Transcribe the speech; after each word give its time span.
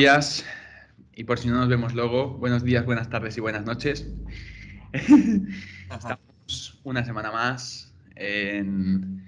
Buenos 0.00 0.16
días, 0.16 0.46
y 1.14 1.24
por 1.24 1.38
si 1.38 1.48
no 1.48 1.56
nos 1.56 1.68
vemos 1.68 1.92
luego, 1.92 2.30
buenos 2.38 2.64
días, 2.64 2.86
buenas 2.86 3.10
tardes 3.10 3.36
y 3.36 3.42
buenas 3.42 3.66
noches. 3.66 4.08
Estamos 4.94 6.80
una 6.84 7.04
semana 7.04 7.30
más 7.30 7.92
en, 8.16 9.22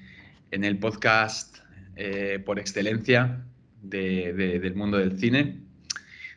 el 0.51 0.79
podcast 0.79 1.59
eh, 1.97 2.43
por 2.47 2.59
excelencia 2.59 3.45
del 3.83 4.75
mundo 4.75 4.97
del 4.97 5.19
cine. 5.19 5.61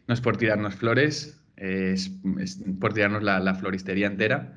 No 0.05 0.13
es 0.13 0.20
por 0.20 0.36
tirarnos 0.36 0.75
flores, 0.75 1.39
es, 1.55 2.11
por 2.81 2.94
tirarnos 2.94 3.23
la, 3.23 3.55
floristería 3.55 4.08
entera. 4.08 4.53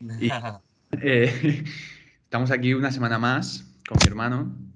Eh, 1.00 1.64
estamos 2.24 2.52
aquí 2.52 2.72
una 2.72 2.92
semana 2.92 3.18
más 3.18 3.64
con 3.88 3.98
mi 4.00 4.06
hermano 4.08 4.73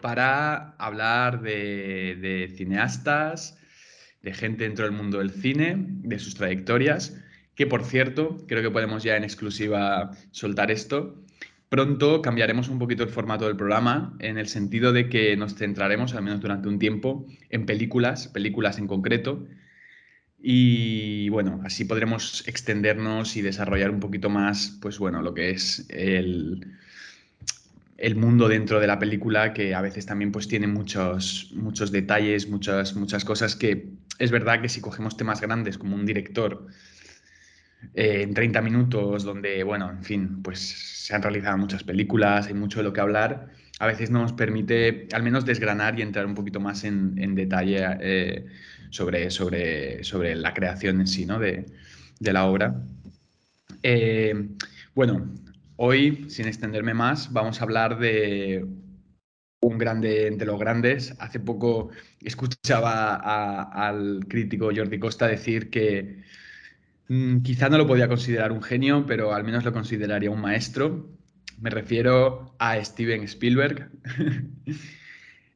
para 0.00 0.74
hablar 0.76 1.42
de, 1.42 2.52
cineastas, 2.56 3.58
de 4.22 4.32
gente 4.32 4.64
dentro 4.64 4.84
del 4.84 4.94
mundo 4.94 5.18
del 5.18 5.30
cine, 5.30 5.76
de 5.78 6.18
sus 6.18 6.34
trayectorias, 6.34 7.16
que 7.54 7.66
por 7.66 7.84
cierto, 7.84 8.38
creo 8.48 8.62
que 8.62 8.70
podemos 8.70 9.02
ya 9.02 9.16
en 9.16 9.24
exclusiva 9.24 10.10
soltar 10.30 10.70
esto. 10.70 11.22
Pronto 11.68 12.20
cambiaremos 12.22 12.68
un 12.68 12.78
poquito 12.78 13.04
el 13.04 13.10
formato 13.10 13.46
del 13.46 13.56
programa 13.56 14.16
en 14.18 14.38
el 14.38 14.48
sentido 14.48 14.92
de 14.92 15.08
que 15.08 15.36
nos 15.36 15.54
centraremos, 15.54 16.14
al 16.14 16.22
menos 16.22 16.40
durante 16.40 16.68
un 16.68 16.78
tiempo, 16.78 17.26
en 17.48 17.66
películas, 17.66 18.28
películas 18.28 18.78
en 18.78 18.86
concreto. 18.86 19.46
Y 20.42 21.28
bueno, 21.28 21.60
así 21.64 21.84
podremos 21.84 22.46
extendernos 22.48 23.36
y 23.36 23.42
desarrollar 23.42 23.90
un 23.90 24.00
poquito 24.00 24.30
más, 24.30 24.78
pues 24.80 24.98
bueno, 24.98 25.20
lo 25.20 25.34
que 25.34 25.50
es 25.50 25.86
el, 25.90 26.66
el 28.00 28.16
mundo 28.16 28.48
dentro 28.48 28.80
de 28.80 28.86
la 28.86 28.98
película 28.98 29.52
que 29.52 29.74
a 29.74 29.82
veces 29.82 30.06
también 30.06 30.32
pues 30.32 30.48
tiene 30.48 30.66
muchos, 30.66 31.50
muchos 31.54 31.92
detalles, 31.92 32.48
muchas, 32.48 32.96
muchas 32.96 33.24
cosas 33.24 33.54
que 33.54 33.90
es 34.18 34.30
verdad 34.30 34.62
que 34.62 34.68
si 34.68 34.80
cogemos 34.80 35.16
temas 35.16 35.40
grandes 35.40 35.76
como 35.76 35.96
un 35.96 36.06
director 36.06 36.66
eh, 37.94 38.22
en 38.22 38.34
30 38.34 38.62
minutos 38.62 39.22
donde, 39.24 39.62
bueno, 39.64 39.90
en 39.90 40.02
fin, 40.02 40.42
pues 40.42 40.60
se 40.60 41.14
han 41.14 41.22
realizado 41.22 41.58
muchas 41.58 41.84
películas, 41.84 42.46
hay 42.46 42.54
mucho 42.54 42.78
de 42.78 42.84
lo 42.84 42.92
que 42.92 43.00
hablar, 43.00 43.48
a 43.78 43.86
veces 43.86 44.10
no 44.10 44.22
nos 44.22 44.32
permite 44.32 45.08
al 45.12 45.22
menos 45.22 45.44
desgranar 45.44 45.98
y 45.98 46.02
entrar 46.02 46.24
un 46.26 46.34
poquito 46.34 46.58
más 46.58 46.84
en, 46.84 47.34
detalle 47.34 47.78
eh, 48.00 48.46
sobre, 48.90 49.30
sobre, 49.30 50.04
sobre 50.04 50.34
la 50.36 50.54
creación 50.54 51.00
en 51.00 51.06
sí, 51.06 51.26
¿no? 51.26 51.38
De, 51.38 51.66
la 52.20 52.44
obra. 52.44 52.82
Eh, 53.82 54.48
bueno, 54.94 55.32
Hoy, 55.82 56.26
sin 56.28 56.46
extenderme 56.46 56.92
más, 56.92 57.32
vamos 57.32 57.58
a 57.58 57.64
hablar 57.64 57.98
de 57.98 58.66
un 59.62 59.78
grande 59.78 60.26
entre 60.26 60.46
los 60.46 60.60
grandes. 60.60 61.16
Hace 61.18 61.40
poco 61.40 61.88
escuchaba 62.20 63.14
al 63.62 64.26
crítico 64.28 64.68
Jordi 64.76 64.98
Costa 64.98 65.26
decir 65.26 65.70
que 65.70 66.22
mm, 67.08 67.40
quizá 67.40 67.70
no 67.70 67.78
lo 67.78 67.86
podía 67.86 68.08
considerar 68.08 68.52
un 68.52 68.62
genio, 68.62 69.06
pero 69.06 69.32
al 69.32 69.42
menos 69.42 69.64
lo 69.64 69.72
consideraría 69.72 70.30
un 70.30 70.42
maestro. 70.42 71.08
Me 71.58 71.70
refiero 71.70 72.54
a 72.58 72.84
Steven 72.84 73.22
Spielberg. 73.22 73.90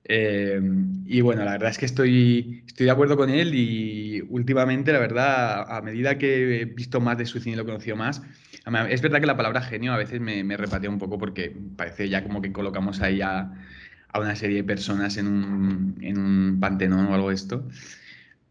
Eh, 0.06 0.60
y 1.06 1.22
bueno, 1.22 1.46
la 1.46 1.52
verdad 1.52 1.70
es 1.70 1.78
que 1.78 1.86
estoy, 1.86 2.62
estoy 2.66 2.84
de 2.84 2.92
acuerdo 2.92 3.16
con 3.16 3.30
él 3.30 3.54
y 3.54 4.20
últimamente, 4.28 4.92
la 4.92 4.98
verdad, 4.98 5.64
a 5.66 5.80
medida 5.80 6.18
que 6.18 6.60
he 6.60 6.64
visto 6.66 7.00
más 7.00 7.16
de 7.16 7.24
su 7.24 7.40
cine 7.40 7.54
y 7.54 7.56
lo 7.56 7.62
he 7.62 7.64
conocido 7.64 7.96
más, 7.96 8.20
es 8.88 9.02
verdad 9.02 9.20
que 9.20 9.26
la 9.26 9.36
palabra 9.36 9.60
genio 9.60 9.92
a 9.92 9.98
veces 9.98 10.20
me, 10.20 10.42
me 10.42 10.56
repatea 10.56 10.88
un 10.88 10.98
poco 10.98 11.18
porque 11.18 11.54
parece 11.76 12.08
ya 12.08 12.22
como 12.22 12.40
que 12.40 12.52
colocamos 12.52 13.00
ahí 13.00 13.20
a, 13.20 13.52
una 14.14 14.36
serie 14.36 14.58
de 14.58 14.64
personas 14.64 15.16
en 15.16 15.26
un, 15.26 15.98
en 16.00 16.60
pantenón 16.60 17.06
o 17.06 17.14
algo 17.14 17.30
de 17.30 17.34
esto. 17.34 17.68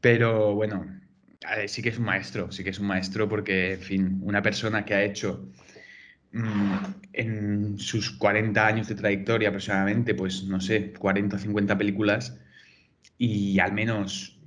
Pero 0.02 0.54
bueno, 0.56 0.86
sí 1.68 1.82
que 1.82 1.90
es 1.90 1.98
un 1.98 2.06
maestro, 2.06 2.52
sí 2.52 2.64
que 2.64 2.72
es 2.72 2.80
un 2.80 2.88
maestro 2.88 3.30
porque, 3.30 3.74
en 3.74 3.80
fin, 3.80 4.20
una 4.22 4.42
persona 4.42 4.86
que 4.86 4.94
ha 4.94 5.04
hecho 5.04 5.50
mm, 6.34 6.76
en 7.14 7.80
sus 7.80 8.12
40 8.12 8.68
años 8.68 8.88
de 8.90 8.96
trayectoria 8.96 9.50
aproximadamente, 9.50 10.14
pues 10.16 10.44
no 10.44 10.60
sé, 10.60 10.94
40 10.94 11.38
o 11.38 11.40
50 11.40 11.78
películas 11.78 12.38
y 13.18 13.60
al 13.60 13.74
menos 13.74 14.40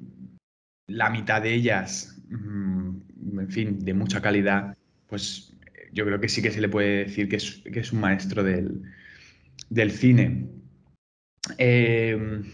la 0.87 1.11
mitad 1.11 1.43
de 1.43 1.55
ellas, 1.55 2.21
mm, 2.29 3.41
en 3.41 3.51
fin, 3.51 3.85
de 3.85 3.95
mucha 3.95 4.21
calidad, 4.21 4.77
pues 5.09 5.56
yo 5.93 6.05
creo 6.05 6.21
que 6.21 6.29
sí 6.29 6.43
que 6.43 6.51
se 6.51 6.61
le 6.61 6.69
puede 6.69 7.05
decir 7.05 7.29
que 7.29 7.37
es, 7.37 7.93
un 7.93 8.01
maestro 8.01 8.43
del, 8.43 9.91
cine. 9.91 10.49
Em, 11.59 12.45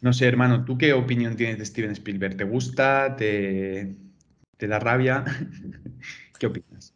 no 0.00 0.12
sé, 0.12 0.26
hermano, 0.26 0.64
¿tú 0.64 0.78
qué 0.78 0.92
opinión 0.92 1.36
tienes 1.36 1.58
de 1.58 1.66
Steven 1.66 1.92
Spielberg? 1.92 2.36
¿Te 2.36 2.44
gusta? 2.44 3.16
¿Te, 3.16 3.96
da 4.58 4.78
rabia? 4.78 5.24
¿Qué 6.38 6.46
opinas? 6.46 6.92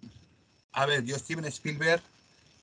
A 0.72 0.86
ver, 0.86 1.04
yo 1.04 1.16
Steven 1.18 1.44
Spielberg 1.46 2.02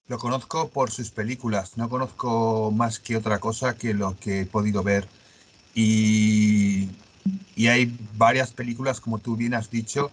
lo 0.08 0.18
conozco 0.18 0.70
por 0.70 0.92
sus 0.92 1.12
películas, 1.12 1.78
no 1.78 1.90
conozco 1.90 2.72
más 2.72 3.00
que 3.00 3.16
otra 3.16 3.40
cosa 3.40 3.78
que 3.78 3.94
lo 3.94 4.18
que 4.20 4.42
he 4.42 4.46
podido 4.46 4.84
ver. 4.84 5.08
Y, 5.74 6.90
y 7.56 7.68
hay 7.68 7.98
varias 8.18 8.52
películas, 8.52 9.00
como 9.00 9.20
tú 9.20 9.38
bien 9.38 9.54
has 9.54 9.72
dicho, 9.72 10.12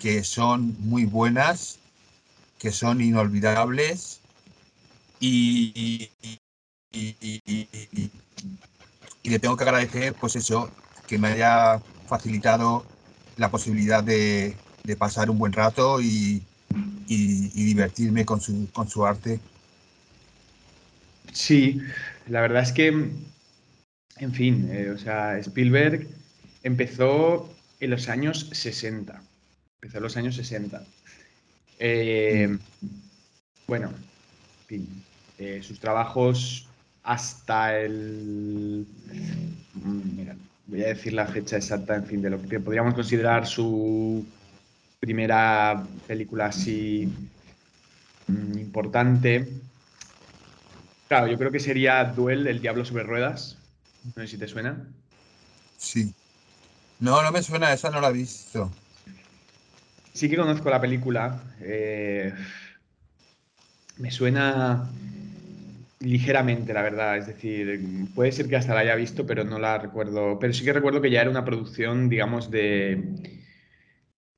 que 0.00 0.24
son 0.24 0.74
muy 0.80 1.04
buenas 1.04 1.78
que 2.58 2.72
son 2.72 3.00
inolvidables 3.00 4.20
y, 5.20 6.10
y, 6.92 8.10
le 9.24 9.38
tengo 9.38 9.56
que 9.56 9.64
agradecer, 9.64 10.14
pues 10.14 10.36
eso, 10.36 10.70
que 11.06 11.18
me 11.18 11.28
haya 11.28 11.80
facilitado 12.08 12.86
la 13.36 13.50
posibilidad 13.50 14.02
de, 14.02 14.56
pasar 14.98 15.30
un 15.30 15.38
buen 15.38 15.52
rato 15.52 16.00
y, 16.00 16.42
divertirme 17.06 18.24
con 18.24 18.40
su, 18.40 18.68
con 18.72 18.88
su 18.88 19.04
arte. 19.04 19.40
Sí, 21.32 21.80
la 22.28 22.40
verdad 22.40 22.62
es 22.62 22.72
que, 22.72 22.86
en 22.86 24.32
fin, 24.32 24.68
eh, 24.70 24.90
o 24.90 24.98
sea, 24.98 25.38
Spielberg 25.38 26.08
empezó 26.62 27.52
en 27.80 27.90
los 27.90 28.08
años 28.08 28.48
60. 28.52 29.20
Empezó 29.76 29.98
en 29.98 30.02
los 30.02 30.16
años 30.16 30.36
60. 30.36 30.84
Eh, 31.78 32.56
bueno, 33.66 33.88
en 33.88 34.66
fin, 34.66 35.04
eh, 35.38 35.60
sus 35.62 35.78
trabajos 35.80 36.66
hasta 37.02 37.78
el... 37.78 38.86
Mm, 39.74 40.16
mira, 40.16 40.36
voy 40.66 40.82
a 40.84 40.88
decir 40.88 41.12
la 41.12 41.26
fecha 41.26 41.56
exacta, 41.56 41.96
en 41.96 42.06
fin, 42.06 42.22
de 42.22 42.30
lo 42.30 42.42
que 42.42 42.60
podríamos 42.60 42.94
considerar 42.94 43.46
su 43.46 44.24
primera 45.00 45.86
película 46.06 46.46
así 46.46 47.08
mm, 48.26 48.58
importante. 48.58 49.48
Claro, 51.08 51.28
yo 51.28 51.38
creo 51.38 51.52
que 51.52 51.60
sería 51.60 52.04
Duel, 52.04 52.46
El 52.46 52.60
Diablo 52.60 52.84
sobre 52.84 53.04
Ruedas. 53.04 53.58
No 54.14 54.22
sé 54.22 54.28
si 54.28 54.38
te 54.38 54.48
suena. 54.48 54.88
Sí. 55.78 56.12
No, 56.98 57.22
no 57.22 57.30
me 57.30 57.42
suena, 57.42 57.72
esa 57.72 57.90
no 57.90 58.00
la 58.00 58.08
he 58.08 58.12
visto. 58.12 58.70
Sí 60.16 60.30
que 60.30 60.36
conozco 60.36 60.70
la 60.70 60.80
película. 60.80 61.42
Eh, 61.60 62.32
me 63.98 64.10
suena 64.10 64.90
ligeramente, 66.00 66.72
la 66.72 66.80
verdad. 66.80 67.18
Es 67.18 67.26
decir, 67.26 68.08
puede 68.14 68.32
ser 68.32 68.48
que 68.48 68.56
hasta 68.56 68.72
la 68.72 68.80
haya 68.80 68.94
visto, 68.94 69.26
pero 69.26 69.44
no 69.44 69.58
la 69.58 69.76
recuerdo. 69.76 70.38
Pero 70.38 70.54
sí 70.54 70.64
que 70.64 70.72
recuerdo 70.72 71.02
que 71.02 71.10
ya 71.10 71.20
era 71.20 71.28
una 71.28 71.44
producción, 71.44 72.08
digamos, 72.08 72.50
de, 72.50 73.04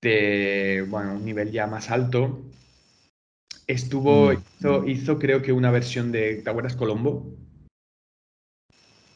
de 0.03 0.85
bueno, 0.89 1.15
un 1.15 1.25
nivel 1.25 1.53
ya 1.53 1.69
más 1.69 1.93
alto. 1.93 2.43
Estuvo, 3.69 4.33
mm. 4.33 4.89
hizo, 4.89 5.21
creo 5.21 5.43
que 5.43 5.53
una 5.53 5.71
versión 5.71 6.11
de, 6.11 6.43
¿te 6.43 6.51
acuerdas 6.51 6.75
Colombo? 6.75 7.37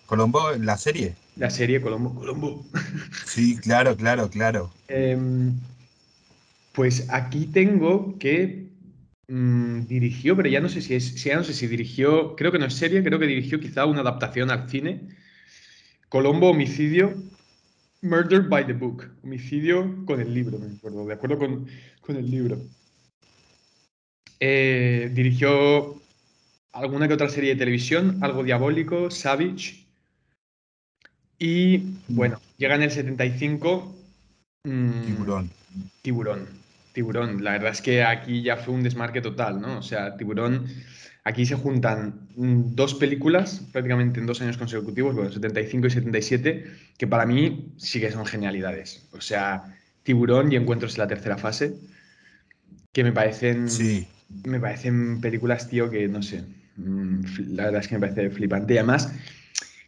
Colombo, 0.07 0.53
la 0.61 0.77
serie. 0.77 1.17
La 1.35 1.51
serie 1.51 1.83
Colombo, 1.83 2.15
Colombo. 2.15 2.65
Sí, 3.27 3.57
claro, 3.57 3.97
claro, 3.97 4.31
claro. 4.31 4.71
Em, 4.87 5.59
pues 6.73 7.09
aquí 7.11 7.47
tengo 7.47 8.19
que 8.19 8.69
mm, 9.29 9.87
dirigió, 9.87 10.37
pero 10.37 10.49
ya 10.49 10.61
no 10.61 10.69
sé 10.69 10.81
si 10.81 10.95
es, 10.95 11.23
ya 11.23 11.37
no 11.37 11.45
sé 11.45 11.53
si 11.53 11.67
dirigió, 11.67 12.35
creo 12.37 12.51
que 12.51 12.59
no 12.59 12.67
es 12.67 12.75
serie, 12.75 13.03
creo 13.03 13.19
que 13.19 13.27
dirigió 13.27 13.61
quizá 13.61 13.87
una 13.87 14.01
adaptación 14.01 14.51
al 14.51 14.69
cine. 14.69 15.09
Colombo, 16.09 16.51
homicidio, 16.51 17.15
Murder 18.03 18.43
by 18.43 18.67
the 18.67 18.73
Book, 18.73 19.09
homicidio 19.23 20.05
con 20.05 20.21
el 20.21 20.35
libro, 20.35 20.59
me 20.59 20.75
acuerdo, 20.75 21.07
de 21.07 21.15
acuerdo 21.15 21.39
con, 21.39 21.67
el 22.09 22.31
libro. 22.31 22.59
Eh, 24.41 25.11
dirigió 25.15 26.03
alguna 26.73 27.07
que 27.07 27.15
otra 27.15 27.29
serie 27.29 27.51
de 27.51 27.57
televisión, 27.57 28.19
algo 28.23 28.43
diabólico, 28.43 29.11
Savage. 29.11 29.87
Y 31.39 31.79
bueno, 32.09 32.41
llega 32.59 32.75
en 32.75 32.83
el 32.83 32.91
75. 32.91 33.95
Mm, 34.65 35.03
tiburón. 35.03 35.51
Tiburón. 36.03 36.62
Tiburón. 36.93 37.43
La 37.43 37.53
verdad 37.53 37.71
es 37.73 37.83
que 37.83 38.03
aquí 38.05 38.43
ya 38.43 38.57
fue 38.57 38.75
un 38.75 38.83
desmarque 38.83 39.21
total, 39.21 39.61
¿no? 39.61 39.79
O 39.79 39.83
sea, 39.83 40.17
Tiburón, 40.17 40.67
aquí 41.25 41.47
se 41.47 41.55
juntan 41.57 42.29
mm, 42.37 42.75
dos 42.75 42.95
películas 42.95 43.63
prácticamente 43.73 44.21
en 44.21 44.27
dos 44.27 44.41
años 44.43 44.57
consecutivos, 44.59 45.15
bueno, 45.15 45.31
75 45.33 45.87
y 45.87 45.91
77, 45.91 46.65
que 46.99 47.07
para 47.07 47.27
mí 47.27 47.73
sí 47.77 48.01
que 48.01 48.11
son 48.11 48.27
genialidades. 48.27 49.09
O 49.13 49.21
sea, 49.21 49.75
Tiburón 50.03 50.53
y 50.53 50.57
Encuentros 50.57 50.95
en 50.95 51.01
la 51.01 51.09
tercera 51.09 51.39
fase, 51.39 51.75
que 52.93 53.05
me 53.05 53.13
parecen, 53.13 53.69
Sí, 53.69 54.07
me 54.45 54.61
parecen 54.61 55.21
películas, 55.21 55.69
tío, 55.69 55.91
que 55.91 56.09
no 56.09 56.23
sé. 56.23 56.43
mm, 56.77 57.21
La 57.55 57.65
verdad 57.67 57.81
es 57.81 57.89
que 57.89 57.95
me 57.99 58.07
parece 58.09 58.31
flipante. 58.31 58.75
Y 58.75 58.79
además, 58.79 59.13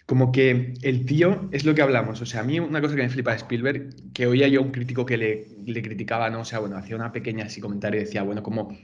como 0.06 0.32
que 0.32 0.74
el 0.82 1.06
tío 1.06 1.48
es 1.50 1.64
lo 1.64 1.74
que 1.74 1.82
hablamos. 1.82 2.20
O 2.20 2.26
sea, 2.26 2.40
a 2.40 2.44
mí 2.44 2.60
una 2.60 2.80
cosa 2.80 2.94
que 2.94 3.02
me 3.02 3.08
flipa 3.08 3.30
de 3.30 3.38
Spielberg, 3.38 4.12
que 4.12 4.26
oía 4.26 4.48
yo 4.48 4.60
a 4.60 4.62
un 4.62 4.70
crítico 4.70 5.06
que 5.06 5.16
le, 5.16 5.46
le 5.64 5.82
criticaba, 5.82 6.28
¿no? 6.30 6.40
O 6.40 6.44
sea, 6.44 6.58
bueno, 6.58 6.76
hacía 6.76 6.96
una 6.96 7.12
pequeña 7.12 7.46
así 7.46 7.60
comentario 7.60 8.00
y 8.00 8.04
decía, 8.04 8.22
bueno, 8.22 8.42
como 8.42 8.76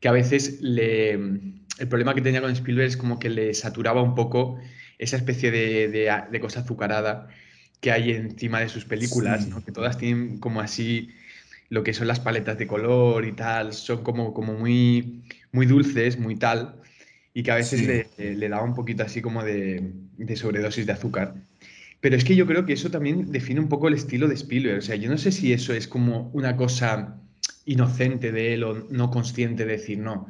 que 0.00 0.08
a 0.08 0.12
veces 0.12 0.60
le, 0.62 1.12
el 1.12 1.88
problema 1.88 2.14
que 2.14 2.22
tenía 2.22 2.40
con 2.40 2.50
Spielberg 2.50 2.88
es 2.88 2.96
como 2.96 3.18
que 3.18 3.30
le 3.30 3.52
saturaba 3.54 4.02
un 4.02 4.14
poco 4.14 4.58
esa 4.98 5.16
especie 5.16 5.50
de, 5.50 5.88
de, 5.88 6.22
de 6.30 6.40
cosa 6.40 6.60
azucarada 6.60 7.28
que 7.80 7.92
hay 7.92 8.12
encima 8.12 8.60
de 8.60 8.70
sus 8.70 8.86
películas, 8.86 9.44
sí. 9.44 9.50
¿no? 9.50 9.62
Que 9.62 9.72
todas 9.72 9.98
tienen 9.98 10.38
como 10.38 10.60
así 10.60 11.10
lo 11.68 11.82
que 11.82 11.92
son 11.92 12.06
las 12.06 12.20
paletas 12.20 12.56
de 12.56 12.66
color 12.66 13.26
y 13.26 13.32
tal, 13.32 13.72
son 13.72 14.02
como, 14.02 14.32
como 14.32 14.54
muy, 14.54 15.22
muy 15.52 15.66
dulces, 15.66 16.18
muy 16.18 16.36
tal, 16.36 16.76
y 17.34 17.42
que 17.42 17.50
a 17.50 17.56
veces 17.56 17.80
Sí. 17.80 17.86
le, 17.86 18.06
le 18.36 18.48
daba 18.48 18.62
un 18.64 18.74
poquito 18.74 19.02
así 19.02 19.20
como 19.20 19.42
de, 19.44 19.92
de 20.16 20.36
sobredosis 20.36 20.86
de 20.86 20.92
azúcar. 20.92 21.34
Pero 22.00 22.16
es 22.16 22.24
que 22.24 22.36
yo 22.36 22.46
creo 22.46 22.64
que 22.66 22.74
eso 22.74 22.90
también 22.90 23.32
define 23.32 23.60
un 23.60 23.68
poco 23.68 23.88
el 23.88 23.94
estilo 23.94 24.28
de 24.28 24.34
Spielberg. 24.34 24.78
O 24.78 24.82
sea, 24.82 24.96
yo 24.96 25.10
no 25.10 25.18
sé 25.18 25.32
si 25.32 25.52
eso 25.52 25.72
es 25.74 25.88
como 25.88 26.30
una 26.32 26.56
cosa 26.56 27.16
inocente 27.66 28.30
de 28.30 28.54
él 28.54 28.64
o 28.64 28.86
no 28.90 29.10
consciente 29.10 29.64
de 29.66 29.72
decir 29.72 29.98
no. 29.98 30.28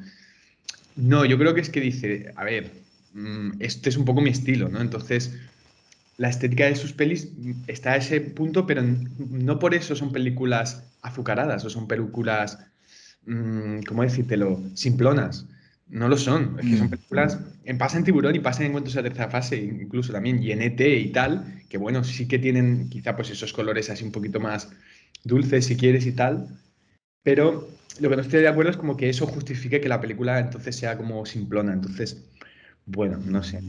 No, 0.96 1.24
yo 1.24 1.36
creo 1.38 1.54
que 1.54 1.60
es 1.60 1.70
que 1.70 1.80
dice, 1.80 2.32
a 2.36 2.44
ver, 2.44 2.70
mm, 3.14 3.54
este 3.60 3.88
es 3.90 3.96
un 3.96 4.04
poco 4.04 4.20
mi 4.20 4.30
estilo, 4.30 4.68
¿no? 4.68 4.80
Entonces, 4.80 5.34
la 6.16 6.28
estética 6.28 6.66
de 6.66 6.76
sus 6.76 6.92
pelis 6.92 7.28
está 7.66 7.92
a 7.94 7.96
ese 7.96 8.20
punto, 8.20 8.66
pero 8.66 8.82
no 9.18 9.58
por 9.58 9.74
eso 9.74 9.96
son 9.96 10.12
películas 10.12 10.84
azucaradas 11.02 11.64
o 11.64 11.70
son 11.70 11.88
películas, 11.88 12.58
mm, 13.26 13.80
¿cómo 13.88 14.02
decírtelo?, 14.04 14.62
simplonas. 14.74 15.46
No 15.88 16.08
lo 16.08 16.16
son, 16.16 16.58
es 16.58 16.66
que 16.66 16.76
son 16.76 16.86
Mm. 16.86 16.90
películas, 16.90 17.38
en 17.64 17.78
pasa 17.78 17.98
en 17.98 18.04
Tiburón 18.04 18.34
y 18.34 18.40
pasa 18.40 18.62
en 18.62 18.68
Encuentros 18.68 18.96
a 18.96 19.02
la 19.02 19.08
tercera 19.08 19.30
fase, 19.30 19.56
incluso 19.56 20.12
también, 20.12 20.42
y 20.42 20.50
en 20.50 20.62
ET 20.62 20.80
y 20.98 21.10
tal, 21.12 21.62
que 21.68 21.78
bueno, 21.78 22.02
sí 22.04 22.26
que 22.26 22.38
tienen 22.38 22.88
quizá 22.88 23.14
pues 23.16 23.30
esos 23.30 23.52
colores 23.52 23.90
así 23.90 24.04
un 24.04 24.12
poquito 24.12 24.40
más 24.40 24.70
dulces 25.24 25.66
si 25.66 25.76
quieres 25.76 26.06
y 26.06 26.12
tal, 26.12 26.48
pero 27.22 27.68
lo 28.00 28.10
que 28.10 28.16
no 28.16 28.22
estoy 28.22 28.40
de 28.40 28.48
acuerdo 28.48 28.70
es 28.70 28.76
como 28.76 28.96
que 28.96 29.08
eso 29.08 29.26
justifique 29.26 29.80
que 29.80 29.88
la 29.88 30.00
película 30.00 30.38
entonces 30.40 30.74
sea 30.76 30.96
como 30.96 31.24
simplona, 31.26 31.72
entonces, 31.74 32.24
bueno, 32.86 33.18
no 33.24 33.42
sé. 33.42 33.60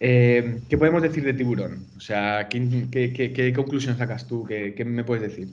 Eh, 0.00 0.60
¿qué 0.68 0.76
podemos 0.78 1.02
decir 1.02 1.22
de 1.22 1.32
Tiburón? 1.34 1.86
O 1.96 2.00
sea, 2.00 2.48
¿qué, 2.48 2.88
qué- 2.90 3.12
qué- 3.12 3.32
qué 3.32 3.52
conclusión 3.52 3.96
sacas 3.96 4.26
tú? 4.26 4.44
¿Qué, 4.44 4.74
qué 4.74 4.84
me 4.84 5.04
puedes 5.04 5.22
decir? 5.22 5.48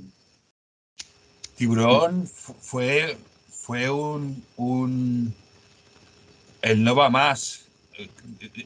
Tiburón 1.55 2.25
fu- 2.25 2.55
fue, 2.59 3.17
fue 3.49 3.89
un, 3.89 4.41
un- 4.57 5.33
El 6.61 6.83
no 6.83 6.95
va 6.95 7.09
más. 7.09 7.61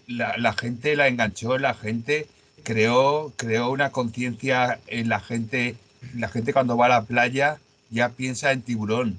La, 0.07 0.37
la 0.37 0.53
gente 0.53 0.95
la 0.95 1.07
enganchó, 1.07 1.57
la 1.57 1.73
gente 1.73 2.27
creó, 2.63 3.33
creó 3.35 3.71
una 3.71 3.91
conciencia 3.91 4.79
en 4.87 5.09
la 5.09 5.19
gente. 5.19 5.75
La 6.15 6.27
gente 6.29 6.53
cuando 6.53 6.77
va 6.77 6.87
a 6.87 6.89
la 6.89 7.01
playa 7.03 7.59
ya 7.89 8.09
piensa 8.09 8.51
en 8.51 8.61
tiburón. 8.61 9.17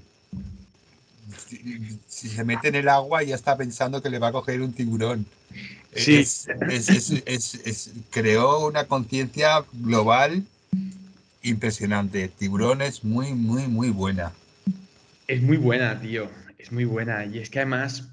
Si, 1.49 1.99
si 2.06 2.29
se 2.29 2.44
mete 2.44 2.69
en 2.69 2.75
el 2.75 2.88
agua 2.88 3.23
ya 3.23 3.35
está 3.35 3.56
pensando 3.56 4.03
que 4.03 4.11
le 4.11 4.19
va 4.19 4.29
a 4.29 4.32
coger 4.32 4.61
un 4.61 4.73
tiburón. 4.73 5.27
Sí. 5.94 6.17
Es- 6.17 6.49
es- 6.69 6.88
es- 6.91 7.23
es- 7.27 7.55
es- 7.65 7.91
creó 8.11 8.67
una 8.67 8.85
conciencia 8.85 9.65
global 9.73 10.43
impresionante. 11.43 12.29
Tiburón 12.29 12.82
es 12.82 13.05
muy, 13.05 13.32
muy, 13.35 13.67
muy 13.69 13.91
buena. 13.91 14.32
Es 15.29 15.43
muy 15.43 15.56
buena, 15.56 16.00
tío. 16.00 16.29
Es 16.59 16.73
muy 16.73 16.85
buena. 16.85 17.25
Y 17.25 17.38
es 17.38 17.50
que 17.50 17.61
además, 17.61 18.05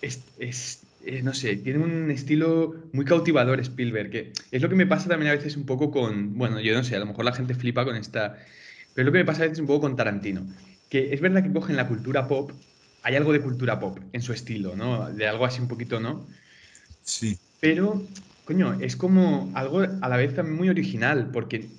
es, 0.00 0.32
es- 0.38 0.82
eh, 1.00 1.22
no 1.22 1.34
sé, 1.34 1.56
tiene 1.56 1.78
un 1.84 2.10
estilo 2.10 2.88
muy 2.92 3.04
cautivador 3.04 3.60
Spielberg, 3.60 4.10
que 4.10 4.32
es 4.50 4.62
lo 4.62 4.68
que 4.68 4.74
me 4.74 4.86
pasa 4.86 5.08
también 5.08 5.30
a 5.32 5.34
veces 5.36 5.56
un 5.56 5.66
poco 5.66 5.90
con, 5.90 6.36
bueno, 6.38 6.60
yo 6.60 6.74
no 6.74 6.82
sé, 6.84 6.96
a 6.96 6.98
lo 7.00 7.06
mejor 7.06 7.24
la 7.24 7.32
gente 7.32 7.54
flipa 7.54 7.84
con 7.84 7.96
esta, 7.96 8.36
pero 8.94 9.02
es 9.02 9.06
lo 9.06 9.12
que 9.12 9.18
me 9.18 9.24
pasa 9.24 9.42
a 9.42 9.46
veces 9.46 9.60
un 9.60 9.66
poco 9.66 9.82
con 9.82 9.96
Tarantino, 9.96 10.48
que 10.88 11.12
es 11.14 11.20
verdad 11.20 11.42
que 11.44 11.52
cogen 11.52 11.76
la 11.76 11.88
cultura 11.88 12.26
pop, 12.28 12.52
hay 13.02 13.14
algo 13.16 13.32
de 13.32 13.40
cultura 13.42 13.78
pop 13.78 14.00
en 14.12 14.22
su 14.22 14.32
estilo, 14.32 14.74
¿no? 14.76 15.12
De 15.12 15.26
algo 15.28 15.44
así 15.44 15.60
un 15.60 15.68
poquito, 15.68 16.00
¿no? 16.00 16.26
Sí. 17.02 17.38
Pero, 17.60 18.12
coño, 18.44 18.78
es 18.80 18.96
como 18.96 19.52
algo 19.54 19.80
a 19.80 20.08
la 20.08 20.16
vez 20.16 20.34
también 20.34 20.56
muy 20.56 20.68
original, 20.68 21.30
porque 21.32 21.78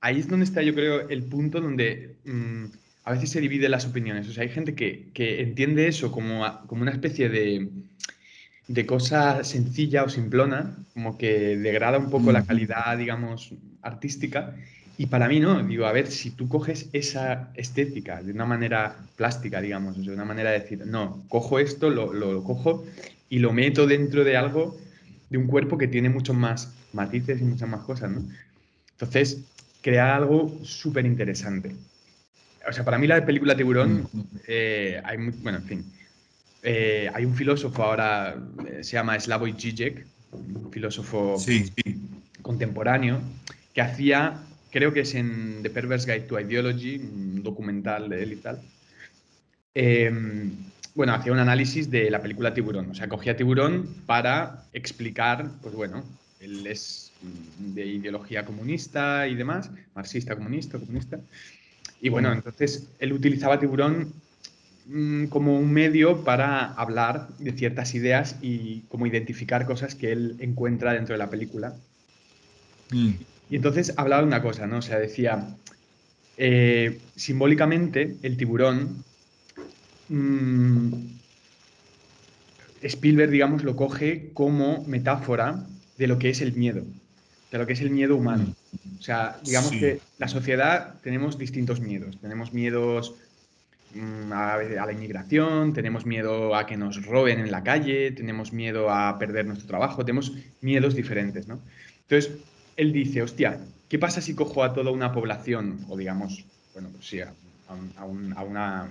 ahí 0.00 0.18
es 0.20 0.28
donde 0.28 0.44
está, 0.46 0.62
yo 0.62 0.74
creo, 0.74 1.08
el 1.08 1.28
punto 1.28 1.60
donde 1.60 2.20
mm, 2.24 2.66
a 3.04 3.12
veces 3.12 3.30
se 3.30 3.40
dividen 3.40 3.70
las 3.72 3.86
opiniones. 3.86 4.28
O 4.28 4.32
sea, 4.32 4.42
hay 4.44 4.50
gente 4.50 4.74
que, 4.74 5.10
que 5.14 5.40
entiende 5.42 5.88
eso 5.88 6.12
como, 6.12 6.44
a- 6.44 6.66
como 6.66 6.82
una 6.82 6.92
especie 6.92 7.28
de, 7.28 7.70
de 8.68 8.86
cosa 8.86 9.42
sencilla 9.44 10.04
o 10.04 10.08
simplona, 10.08 10.76
como 10.94 11.18
que 11.18 11.56
degrada 11.58 11.98
un 11.98 12.10
poco 12.10 12.32
la 12.32 12.44
calidad, 12.44 12.96
digamos, 12.98 13.54
artística. 13.82 14.54
Y 14.96 15.06
para 15.06 15.28
mí 15.28 15.40
no, 15.40 15.62
digo, 15.64 15.86
a 15.86 15.92
ver, 15.92 16.06
si 16.08 16.30
tú 16.32 16.48
coges 16.48 16.88
esa 16.92 17.50
estética 17.54 18.22
de 18.22 18.32
una 18.32 18.44
manera 18.46 18.96
plástica, 19.16 19.60
digamos, 19.60 19.96
o 19.98 20.02
sea, 20.02 20.10
de 20.10 20.16
una 20.16 20.24
manera 20.26 20.50
de 20.50 20.60
decir, 20.60 20.86
no, 20.86 21.24
cojo 21.28 21.58
esto, 21.58 21.90
lo, 21.90 22.12
lo- 22.12 22.32
lo 22.32 22.44
cojo 22.44 22.84
y 23.28 23.38
lo 23.38 23.52
meto 23.52 23.86
dentro 23.86 24.24
de 24.24 24.36
algo, 24.36 24.78
de 25.30 25.38
un 25.38 25.46
cuerpo 25.46 25.78
que 25.78 25.88
tiene 25.88 26.10
muchos 26.10 26.36
más 26.36 26.74
matices 26.92 27.40
y 27.40 27.44
muchas 27.44 27.68
más 27.68 27.82
cosas, 27.82 28.10
¿no? 28.10 28.28
Entonces, 28.92 29.44
crea 29.80 30.16
algo 30.16 30.60
súper 30.64 31.06
interesante. 31.06 31.76
O 32.70 32.72
sea, 32.72 32.84
para 32.84 32.98
mí 32.98 33.06
la 33.08 33.24
película 33.26 33.56
Tiburón, 33.56 34.08
Mm. 34.12 34.20
eh, 34.46 35.00
hay 35.04 35.18
mu- 35.18 35.32
bueno, 35.42 35.58
en 35.58 35.64
fin, 35.64 35.84
eh, 36.62 37.10
hay 37.12 37.24
un 37.24 37.34
filósofo 37.34 37.82
ahora, 37.82 38.36
eh, 38.66 38.84
se 38.84 38.92
llama 38.92 39.18
Slavoj 39.18 39.50
Žižek, 39.56 40.06
un 40.32 40.70
filósofo 40.70 41.36
Sí. 41.36 41.72
contemporáneo, 42.42 43.20
que 43.74 43.80
hacía, 43.80 44.40
creo 44.70 44.92
que 44.92 45.00
es 45.00 45.14
en 45.16 45.60
The 45.62 45.70
Perverse 45.70 46.06
Guide 46.12 46.26
to 46.28 46.38
Ideology, 46.38 46.98
un 46.98 47.42
documental 47.42 48.08
de 48.08 48.22
él 48.22 48.32
y 48.34 48.36
tal, 48.36 48.60
eh, 49.74 50.12
bueno, 50.94 51.14
hacía 51.14 51.32
un 51.32 51.38
análisis 51.40 51.90
de 51.90 52.08
la 52.10 52.22
película 52.22 52.54
Tiburón. 52.54 52.90
O 52.90 52.94
sea, 52.94 53.08
cogía 53.08 53.36
Tiburón 53.36 53.88
para 54.06 54.64
explicar, 54.72 55.50
pues 55.62 55.74
bueno, 55.74 56.04
él 56.40 56.66
es 56.66 57.12
de 57.58 57.84
ideología 57.84 58.44
comunista 58.44 59.26
y 59.26 59.34
demás, 59.34 59.70
marxista, 59.94 60.36
comunista, 60.36 60.78
comunista. 60.78 61.18
Y 62.00 62.08
bueno, 62.08 62.32
entonces 62.32 62.88
él 62.98 63.12
utilizaba 63.12 63.60
Tiburón 63.60 64.12
mm, 64.86 65.26
como 65.26 65.58
un 65.58 65.70
medio 65.72 66.24
para 66.24 66.72
hablar 66.72 67.28
de 67.38 67.52
ciertas 67.52 67.94
ideas 67.94 68.36
y 68.40 68.80
como 68.88 69.06
identificar 69.06 69.66
cosas 69.66 69.94
que 69.94 70.12
él 70.12 70.36
encuentra 70.40 70.94
dentro 70.94 71.14
de 71.14 71.18
la 71.18 71.30
película. 71.30 71.74
Mm. 72.90 73.10
Y 73.50 73.56
entonces 73.56 73.92
hablaba 73.96 74.22
de 74.22 74.28
una 74.28 74.42
cosa, 74.42 74.66
¿no? 74.66 74.78
O 74.78 74.82
sea, 74.82 74.98
decía, 74.98 75.56
eh, 76.36 76.98
simbólicamente, 77.16 78.16
el 78.22 78.36
tiburón, 78.36 79.04
mm, 80.08 80.92
Spielberg, 82.82 83.30
digamos, 83.30 83.62
lo 83.62 83.76
coge 83.76 84.30
como 84.32 84.84
metáfora 84.86 85.66
de 85.98 86.06
lo 86.06 86.18
que 86.18 86.30
es 86.30 86.40
el 86.40 86.54
miedo, 86.54 86.82
de 87.50 87.58
lo 87.58 87.66
que 87.66 87.72
es 87.72 87.80
el 87.80 87.90
miedo 87.90 88.16
humano. 88.16 88.54
O 88.98 89.02
sea, 89.02 89.38
digamos 89.44 89.70
Sí. 89.70 89.80
que 89.80 90.00
la 90.18 90.28
sociedad 90.28 90.94
tenemos 91.02 91.36
distintos 91.38 91.80
miedos. 91.80 92.18
Tenemos 92.20 92.52
miedos 92.52 93.14
mm, 93.94 94.32
a, 94.32 94.54
a 94.54 94.86
la 94.86 94.92
inmigración, 94.92 95.72
tenemos 95.72 96.06
miedo 96.06 96.54
a 96.54 96.66
que 96.66 96.76
nos 96.76 97.04
roben 97.04 97.40
en 97.40 97.50
la 97.50 97.62
calle, 97.64 98.12
tenemos 98.12 98.52
miedo 98.52 98.90
a 98.90 99.18
perder 99.18 99.46
nuestro 99.46 99.66
trabajo, 99.66 100.04
tenemos 100.04 100.32
miedos 100.60 100.94
diferentes, 100.94 101.48
¿no? 101.48 101.60
Entonces, 102.08 102.32
él 102.76 102.92
dice, 102.92 103.22
hostia, 103.22 103.58
¿qué 103.88 103.98
pasa 103.98 104.20
si 104.20 104.34
cojo 104.34 104.62
a 104.62 104.72
toda 104.72 104.90
una 104.92 105.12
población, 105.12 105.80
o 105.88 105.96
digamos, 105.96 106.44
bueno, 106.72 106.88
pues 106.92 107.06
sí, 107.08 107.20
a, 107.20 107.32
a 107.68 107.74
un- 107.74 107.92
a 107.96 108.04
un- 108.04 108.32
a 108.36 108.42
una, 108.44 108.88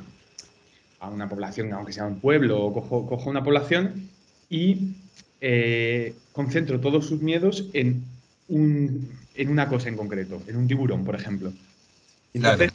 a 1.00 1.10
una 1.10 1.30
población, 1.30 1.72
aunque 1.74 1.94
sea 1.94 2.06
un 2.06 2.20
pueblo, 2.20 2.62
o 2.62 2.74
cojo, 2.74 3.08
cojo 3.08 3.30
una 3.30 3.44
población 3.44 4.10
y 4.50 4.96
eh, 5.42 6.13
concentro 6.34 6.82
todos 6.82 7.08
sus 7.08 7.22
miedos 7.22 7.70
en, 7.74 8.04
un- 8.50 9.10
en 9.34 9.50
una 9.50 9.70
cosa 9.70 9.89
en 9.89 9.98
concreto, 9.98 10.44
en 10.48 10.58
un 10.58 10.68
tiburón, 10.68 11.06
por 11.06 11.15
ejemplo. 11.15 11.53
Entonces, 12.34 12.72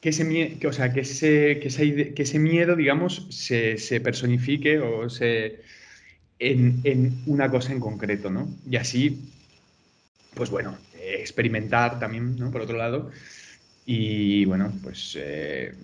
que 0.00 0.10
ese, 0.10 0.58
que, 0.60 0.66
o 0.68 0.72
sea, 0.72 0.92
que 0.92 1.00
ese, 1.00 1.58
que 1.60 1.68
esa 1.68 1.82
ide- 1.84 2.14
que 2.14 2.22
ese 2.24 2.38
miedo, 2.38 2.76
digamos, 2.76 3.28
se, 3.30 3.78
se 3.78 4.00
personifique 4.00 4.78
o 4.80 5.08
se 5.10 5.62
en, 6.38 6.80
en 6.84 7.22
una 7.26 7.50
cosa 7.50 7.72
en 7.72 7.80
concreto, 7.80 8.30
¿no? 8.30 8.48
Y 8.70 8.76
así, 8.76 9.32
pues 10.34 10.50
bueno, 10.50 10.78
experimentar 10.92 11.98
también, 11.98 12.36
¿no? 12.36 12.50
Por 12.50 12.62
otro 12.62 12.76
lado. 12.76 13.10
Y 13.86 14.44
bueno, 14.46 14.72
pues 14.82 15.16
eh, 15.20 15.74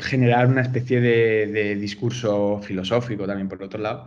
generar 0.00 0.46
una 0.46 0.62
especie 0.62 1.00
de, 1.00 1.76
discurso 1.76 2.60
filosófico 2.62 3.26
también 3.26 3.48
por 3.48 3.62
otro 3.62 3.80
lado. 3.80 4.06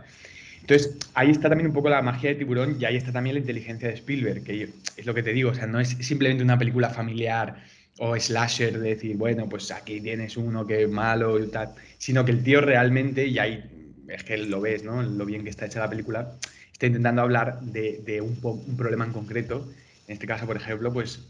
Entonces, 0.60 0.96
ahí 1.14 1.30
está 1.30 1.48
también 1.48 1.68
un 1.68 1.74
poco 1.74 1.88
la 1.88 2.02
magia 2.02 2.30
de 2.30 2.36
Tiburón 2.36 2.76
y 2.78 2.84
ahí 2.84 2.96
está 2.96 3.12
también 3.12 3.34
la 3.34 3.40
inteligencia 3.40 3.88
de 3.88 3.94
Spielberg, 3.94 4.44
que 4.44 4.68
es 4.96 5.06
lo 5.06 5.14
que 5.14 5.22
te 5.22 5.32
digo, 5.32 5.50
o 5.50 5.54
sea, 5.54 5.66
no 5.66 5.80
es 5.80 5.88
simplemente 6.00 6.44
una 6.44 6.58
película 6.58 6.90
familiar 6.90 7.62
o 7.98 8.16
slasher 8.18 8.78
de 8.78 8.90
decir, 8.90 9.16
bueno, 9.16 9.48
pues 9.48 9.70
aquí 9.70 10.00
tienes 10.00 10.36
uno 10.36 10.66
que 10.66 10.84
es 10.84 10.90
malo 10.90 11.38
y 11.38 11.48
tal, 11.48 11.74
sino 11.98 12.24
que 12.24 12.32
el 12.32 12.42
tío 12.42 12.60
realmente, 12.60 13.26
y 13.26 13.38
ahí 13.38 13.62
es 14.08 14.24
que 14.24 14.38
lo 14.38 14.60
ves, 14.60 14.84
¿no? 14.84 15.02
Lo 15.02 15.24
bien 15.26 15.44
que 15.44 15.50
está 15.50 15.66
hecha 15.66 15.80
la 15.80 15.90
película, 15.90 16.32
está 16.72 16.86
intentando 16.86 17.22
hablar 17.22 17.60
de, 17.60 18.20
un, 18.20 18.38
un, 18.42 18.76
problema 18.76 19.04
en 19.04 19.12
concreto, 19.12 19.68
en 20.06 20.14
este 20.14 20.26
caso, 20.26 20.46
por 20.46 20.56
ejemplo, 20.56 20.92
pues, 20.92 21.28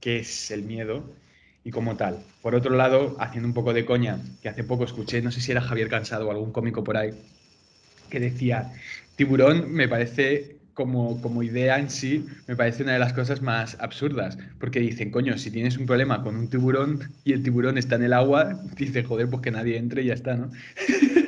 ¿qué 0.00 0.20
es 0.20 0.50
el 0.50 0.62
miedo? 0.62 1.04
Y 1.62 1.70
como 1.70 1.96
tal. 1.96 2.24
Por 2.40 2.54
otro 2.54 2.74
lado, 2.74 3.16
haciendo 3.20 3.46
un 3.46 3.54
poco 3.54 3.74
de 3.74 3.84
coña, 3.84 4.18
que 4.40 4.48
hace 4.48 4.64
poco 4.64 4.84
escuché, 4.84 5.20
no 5.20 5.30
sé 5.30 5.40
si 5.40 5.52
era 5.52 5.60
Javier 5.60 5.88
Cansado 5.88 6.28
o 6.28 6.30
algún 6.30 6.52
cómico 6.52 6.82
por 6.82 6.96
ahí, 6.96 7.10
que 8.08 8.20
decía, 8.20 8.72
tiburón 9.16 9.72
me 9.72 9.88
parece 9.88 10.56
como, 10.74 11.20
como 11.20 11.42
idea 11.42 11.78
en 11.78 11.90
sí, 11.90 12.24
me 12.46 12.54
parece 12.54 12.84
una 12.84 12.92
de 12.92 13.00
las 13.00 13.12
cosas 13.12 13.42
más 13.42 13.76
absurdas, 13.80 14.38
porque 14.60 14.78
dicen, 14.78 15.10
coño, 15.10 15.36
si 15.36 15.50
tienes 15.50 15.76
un 15.76 15.86
problema 15.86 16.22
con 16.22 16.36
un 16.36 16.48
tiburón 16.48 17.00
y 17.24 17.32
el 17.32 17.42
tiburón 17.42 17.78
está 17.78 17.96
en 17.96 18.04
el 18.04 18.12
agua, 18.12 18.60
dice, 18.76 19.02
joder, 19.02 19.28
pues 19.28 19.42
que 19.42 19.50
nadie 19.50 19.76
entre 19.76 20.02
y 20.02 20.06
ya 20.06 20.14
está, 20.14 20.36
¿no? 20.36 20.52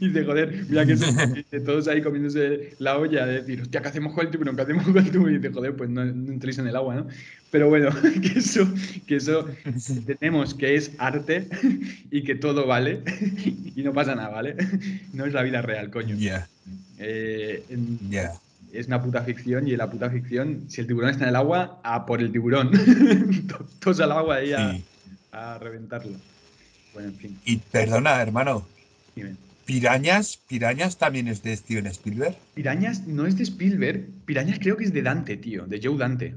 y 0.04 0.08
dice, 0.08 0.24
joder, 0.24 0.64
mira 0.68 0.86
que 0.86 1.60
todos 1.60 1.88
ahí 1.88 2.02
comiéndose 2.02 2.74
la 2.78 2.98
olla, 2.98 3.26
de 3.26 3.42
decir, 3.42 3.60
hostia, 3.60 3.82
¿qué 3.82 3.88
hacemos 3.88 4.14
con 4.14 4.24
el 4.24 4.30
tiburón? 4.30 4.56
¿Qué 4.56 4.62
hacemos 4.62 4.84
con 4.84 4.98
el 4.98 5.10
tiburón? 5.10 5.34
Y 5.34 5.38
dice, 5.38 5.52
joder, 5.52 5.76
pues 5.76 5.90
no, 5.90 6.04
no 6.04 6.32
entréis 6.32 6.58
en 6.58 6.66
el 6.66 6.76
agua, 6.76 6.94
¿no? 6.94 7.06
Pero 7.50 7.68
bueno, 7.68 7.90
que 8.22 8.38
eso, 8.38 8.68
que 9.06 9.16
eso 9.16 9.46
tenemos 10.06 10.54
que 10.54 10.76
es 10.76 10.92
arte 10.98 11.48
y 12.10 12.22
que 12.22 12.34
todo 12.34 12.66
vale 12.66 13.02
y 13.76 13.82
no 13.82 13.92
pasa 13.92 14.14
nada, 14.14 14.28
¿vale? 14.28 14.56
No 15.12 15.26
es 15.26 15.32
la 15.32 15.42
vida 15.42 15.60
real, 15.62 15.90
coño. 15.90 16.16
Ya. 16.16 16.48
Eh, 16.98 17.64
Es 18.72 18.86
una 18.86 19.02
puta 19.02 19.22
ficción 19.22 19.66
y 19.66 19.72
en 19.72 19.78
la 19.78 19.90
puta 19.90 20.08
ficción, 20.10 20.64
si 20.68 20.80
el 20.80 20.86
tiburón 20.86 21.10
está 21.10 21.24
en 21.24 21.30
el 21.30 21.36
agua, 21.36 21.80
a 21.82 22.06
por 22.06 22.20
el 22.20 22.30
tiburón. 22.30 22.70
Todos 23.80 24.00
al 24.00 24.12
agua 24.12 24.36
ahí 24.36 24.52
a, 25.32 25.58
reventarlo. 25.58 26.16
Bueno, 26.94 27.08
en 27.08 27.14
fin. 27.16 27.38
Y 27.44 27.56
perdona, 27.56 28.22
hermano. 28.22 28.64
Pirañas, 29.70 30.36
Pirañas 30.48 30.98
también 30.98 31.28
es 31.28 31.44
de 31.44 31.56
Steven 31.56 31.86
Spielberg. 31.86 32.36
Pirañas 32.54 33.06
no 33.06 33.24
es 33.24 33.36
de 33.36 33.44
Spielberg. 33.44 34.04
Pirañas 34.24 34.58
creo 34.58 34.76
que 34.76 34.82
es 34.82 34.92
de 34.92 35.00
Dante, 35.00 35.36
tío, 35.36 35.64
de 35.64 35.80
Joe 35.80 35.96
Dante. 35.96 36.34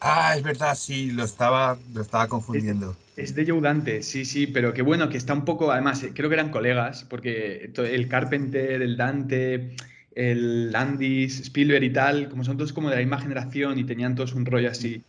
Ah, 0.00 0.34
es 0.34 0.42
verdad, 0.42 0.74
sí, 0.74 1.10
lo 1.10 1.24
estaba, 1.24 1.76
lo 1.92 2.00
estaba 2.00 2.26
confundiendo. 2.26 2.96
Es, 3.14 3.34
de 3.34 3.44
Joe 3.46 3.60
Dante, 3.60 4.02
sí, 4.02 4.24
sí, 4.24 4.46
pero 4.46 4.72
que 4.72 4.80
bueno, 4.80 5.10
que 5.10 5.18
está 5.18 5.34
un 5.34 5.44
poco, 5.44 5.70
además, 5.70 6.02
eh, 6.02 6.12
creo 6.14 6.30
que 6.30 6.36
eran 6.36 6.50
colegas, 6.50 7.04
porque 7.04 7.70
el 7.76 8.08
Carpenter, 8.08 8.80
el 8.80 8.96
Dante, 8.96 9.76
el 10.14 10.72
Landis, 10.72 11.40
Spielberg 11.40 11.84
y 11.84 11.92
tal, 11.92 12.30
como 12.30 12.42
son 12.42 12.56
todos 12.56 12.72
como 12.72 12.88
de 12.88 12.96
la 12.96 13.02
misma 13.02 13.20
generación 13.20 13.78
y 13.78 13.84
tenían 13.84 14.14
todos 14.14 14.32
un 14.32 14.46
rollo 14.46 14.70
así 14.70 15.02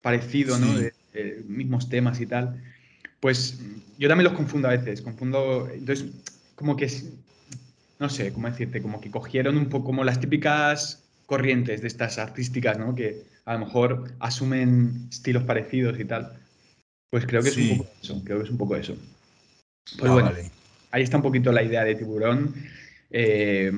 parecido, 0.00 0.58
¿no? 0.58 0.72
De, 0.72 0.94
mismos 1.46 1.90
temas 1.90 2.18
y 2.22 2.26
tal. 2.26 2.62
Pues 3.20 3.58
yo 3.98 4.08
también 4.08 4.24
los 4.24 4.32
confundo 4.32 4.68
a 4.68 4.72
veces, 4.72 5.02
confundo, 5.02 5.68
entonces, 5.72 6.06
como 6.54 6.76
que, 6.76 6.90
no 7.98 8.08
sé, 8.08 8.32
cómo 8.32 8.48
decirte, 8.48 8.80
como 8.80 9.00
que 9.00 9.10
cogieron 9.10 9.56
un 9.56 9.68
poco 9.68 9.86
como 9.86 10.04
las 10.04 10.20
típicas 10.20 11.04
corrientes 11.26 11.82
de 11.82 11.88
estas 11.88 12.18
artísticas, 12.18 12.78
¿no? 12.78 12.94
Que 12.94 13.22
a 13.44 13.54
lo 13.54 13.60
mejor 13.60 14.12
asumen 14.18 15.06
estilos 15.10 15.44
parecidos 15.44 16.00
y 16.00 16.04
tal. 16.04 16.32
Pues 17.10 17.26
creo 17.26 17.42
que 17.42 17.50
es 17.50 17.56
un 17.56 17.78
poco 17.78 17.90
eso, 18.02 18.22
creo 18.24 18.38
que 18.38 18.44
es 18.44 18.50
un 18.50 18.58
poco 18.58 18.76
eso. 18.76 18.96
Pues 19.98 20.10
ah, 20.10 20.14
bueno, 20.14 20.32
ahí 20.90 21.02
está 21.02 21.16
un 21.16 21.22
poquito 21.22 21.52
la 21.52 21.62
idea 21.62 21.84
de 21.84 21.94
tiburón. 21.94 22.54
Eh, 23.10 23.72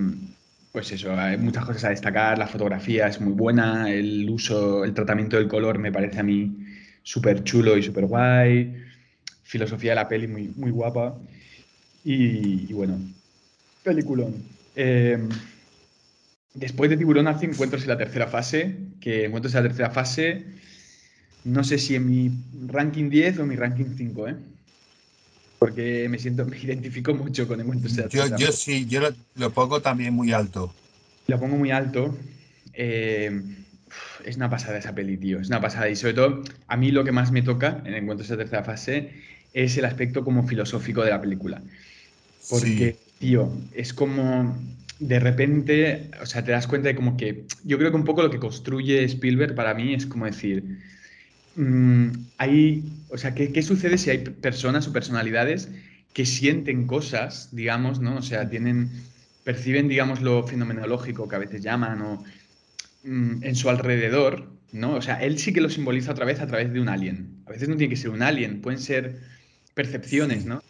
pues 0.73 0.91
eso, 0.93 1.15
hay 1.15 1.37
muchas 1.37 1.67
cosas 1.67 1.85
a 1.85 1.91
destacar, 1.91 2.39
la 2.39 2.47
fotografía 2.47 3.07
es 3.07 3.21
muy 3.21 3.35
buena, 3.35 3.91
el 3.91 4.29
uso, 4.31 4.85
el 4.85 4.95
tratamiento 4.95 5.37
del 5.37 5.49
color 5.49 5.79
me 5.79 5.93
parece 5.93 6.21
a 6.21 6.23
mí 6.23 6.51
súper 7.03 7.45
chulo 7.45 7.77
y 7.77 7.83
súper 7.83 8.07
guay, 8.07 8.75
filosofía 9.53 9.91
de 9.91 9.97
la 9.97 10.09
peli 10.09 10.27
muy, 10.27 10.51
muy 10.57 10.71
guapa 10.71 11.15
y, 12.05 12.73
bueno, 12.73 12.99
peliculón. 13.85 14.35
Eh, 14.75 15.19
Después 16.55 16.91
de 16.91 16.99
Tiburón 16.99 17.29
hace 17.29 17.47
Encuentros 17.47 17.83
en 17.83 17.89
la 17.89 17.97
tercera 17.97 18.27
fase, 18.27 18.77
que 19.01 19.25
Encuentros 19.25 19.55
en 19.55 19.63
la 19.63 19.69
tercera 19.69 19.91
fase, 19.91 20.45
no 21.45 21.65
sé 21.65 21.79
si 21.79 21.95
en 21.95 22.07
mi 22.07 22.31
ranking 22.67 23.09
10 23.09 23.39
o 23.39 23.43
en 23.43 23.49
mi 23.49 23.57
ranking 23.57 23.97
5, 23.97 24.29
¿eh? 24.29 24.37
Porque 25.59 26.09
me 26.11 26.19
siento, 26.19 26.45
me 26.47 26.59
identifico 26.59 27.15
mucho 27.15 27.49
con 27.49 27.61
Encuentros 27.61 27.93
en 27.93 28.05
la 28.05 28.09
tercera 28.09 28.37
yo, 28.37 28.47
Yo 28.47 28.53
sí, 28.53 28.87
yo 28.87 29.01
lo, 29.37 29.51
pongo 29.51 29.81
también 29.81 30.13
muy 30.13 30.33
alto. 30.33 30.75
Lo 31.27 31.41
pongo 31.41 31.57
muy 31.57 31.71
alto. 31.71 32.15
Eh, 32.75 33.43
es 34.25 34.37
una 34.37 34.51
pasada 34.51 34.79
esa 34.79 34.95
peli, 34.95 35.17
tío, 35.17 35.41
es 35.41 35.49
una 35.49 35.61
pasada. 35.61 35.89
Y 35.89 35.97
sobre 35.97 36.15
todo, 36.15 36.43
a 36.67 36.77
mí 36.77 36.91
lo 36.91 37.03
que 37.03 37.13
más 37.13 37.33
me 37.33 37.41
toca 37.41 37.81
en 37.87 37.95
Encuentros 37.95 38.29
en 38.31 38.37
la 38.37 38.45
tercera 38.45 38.63
fase 38.63 39.11
es 39.53 39.77
el 39.77 39.85
aspecto 39.85 40.25
como 40.25 40.47
filosófico 40.47 41.03
de 41.03 41.11
la 41.11 41.21
película. 41.21 41.63
Porque, 42.49 42.97
tío, 43.19 43.51
es 43.75 43.93
como 43.93 44.57
de 44.99 45.19
repente, 45.19 46.11
o 46.21 46.27
sea, 46.27 46.45
te 46.45 46.53
das 46.53 46.67
cuenta 46.67 46.89
de 46.89 46.95
como 46.95 47.17
que 47.17 47.45
yo 47.65 47.77
creo 47.77 47.91
que 47.91 47.97
un 47.97 48.05
poco 48.05 48.23
lo 48.23 48.31
que 48.31 48.39
construye 48.39 49.03
Spielberg 49.05 49.55
para 49.55 49.75
mí 49.75 49.95
es 49.95 50.07
como 50.07 50.27
decir, 50.27 50.79
mm, 51.57 52.09
hay, 52.39 52.85
o 53.09 53.19
sea, 53.19 53.35
¿qué, 53.35 53.53
¿qué, 53.53 53.63
sucede 53.63 53.99
si 53.99 54.11
hay 54.11 54.19
personas 54.19 54.87
o 54.87 54.93
personalidades 54.93 55.71
que 56.13 56.25
sienten 56.25 56.87
cosas, 56.87 57.49
digamos, 57.53 58.01
¿no? 58.01 58.17
O 58.17 58.23
sea, 58.23 58.49
tienen, 58.49 58.91
perciben, 59.45 59.89
digamos, 59.89 60.21
lo 60.21 60.47
fenomenológico 60.47 61.29
que 61.29 61.37
a 61.37 61.41
veces 61.41 61.63
llaman 61.63 62.03
o 62.03 62.25
mm, 63.05 63.43
en 63.43 63.57
su 63.57 63.71
alrededor, 63.71 64.49
¿no? 64.73 64.95
O 64.95 65.03
sea, 65.03 65.23
él 65.23 65.39
sí 65.39 65.53
que 65.53 65.61
lo 65.61 65.69
simboliza 65.69 66.13
otra 66.13 66.27
vez 66.27 66.41
a 66.41 66.47
través 66.47 66.73
de 66.73 66.81
un 66.81 66.89
alien. 66.89 67.43
A 67.47 67.51
veces 67.51 67.69
no 67.69 67.77
tiene 67.77 67.91
que 67.91 68.01
ser 68.01 68.11
un 68.11 68.23
alien, 68.23 68.61
pueden 68.61 68.81
ser 68.81 69.21
percepciones, 69.75 70.45
¿no? 70.45 70.63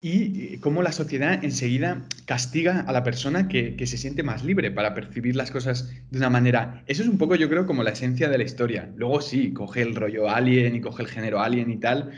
y 0.00 0.58
cómo 0.58 0.82
la 0.82 0.92
sociedad 0.92 1.44
enseguida 1.44 2.04
castiga 2.24 2.80
a 2.80 2.92
la 2.92 3.02
persona 3.02 3.48
que, 3.48 3.74
se 3.84 3.98
siente 3.98 4.22
más 4.22 4.44
libre 4.44 4.70
para 4.70 4.94
percibir 4.94 5.34
las 5.34 5.50
cosas 5.50 5.90
de 6.10 6.18
una 6.18 6.30
manera. 6.30 6.84
Eso 6.86 7.02
es 7.02 7.08
un 7.08 7.18
poco, 7.18 7.34
yo 7.34 7.48
creo, 7.48 7.66
como 7.66 7.82
la 7.82 7.90
esencia 7.90 8.28
de 8.28 8.38
la 8.38 8.44
historia. 8.44 8.88
Luego 8.96 9.20
sí, 9.20 9.52
coge 9.52 9.82
el 9.82 9.96
rollo 9.96 10.28
alien 10.28 10.76
y 10.76 10.80
coge 10.80 11.02
el 11.02 11.08
género 11.08 11.40
alien 11.40 11.70
y 11.70 11.78
tal, 11.78 12.12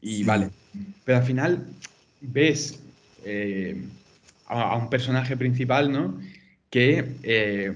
y 0.00 0.24
vale. 0.24 0.50
Pero 1.04 1.18
al 1.18 1.24
final 1.24 1.66
ves 2.20 2.80
eh, 3.24 3.80
a, 4.46 4.76
un 4.76 4.90
personaje 4.90 5.36
principal, 5.36 5.92
¿no? 5.92 6.20
Que 6.68 7.12
eh, 7.22 7.74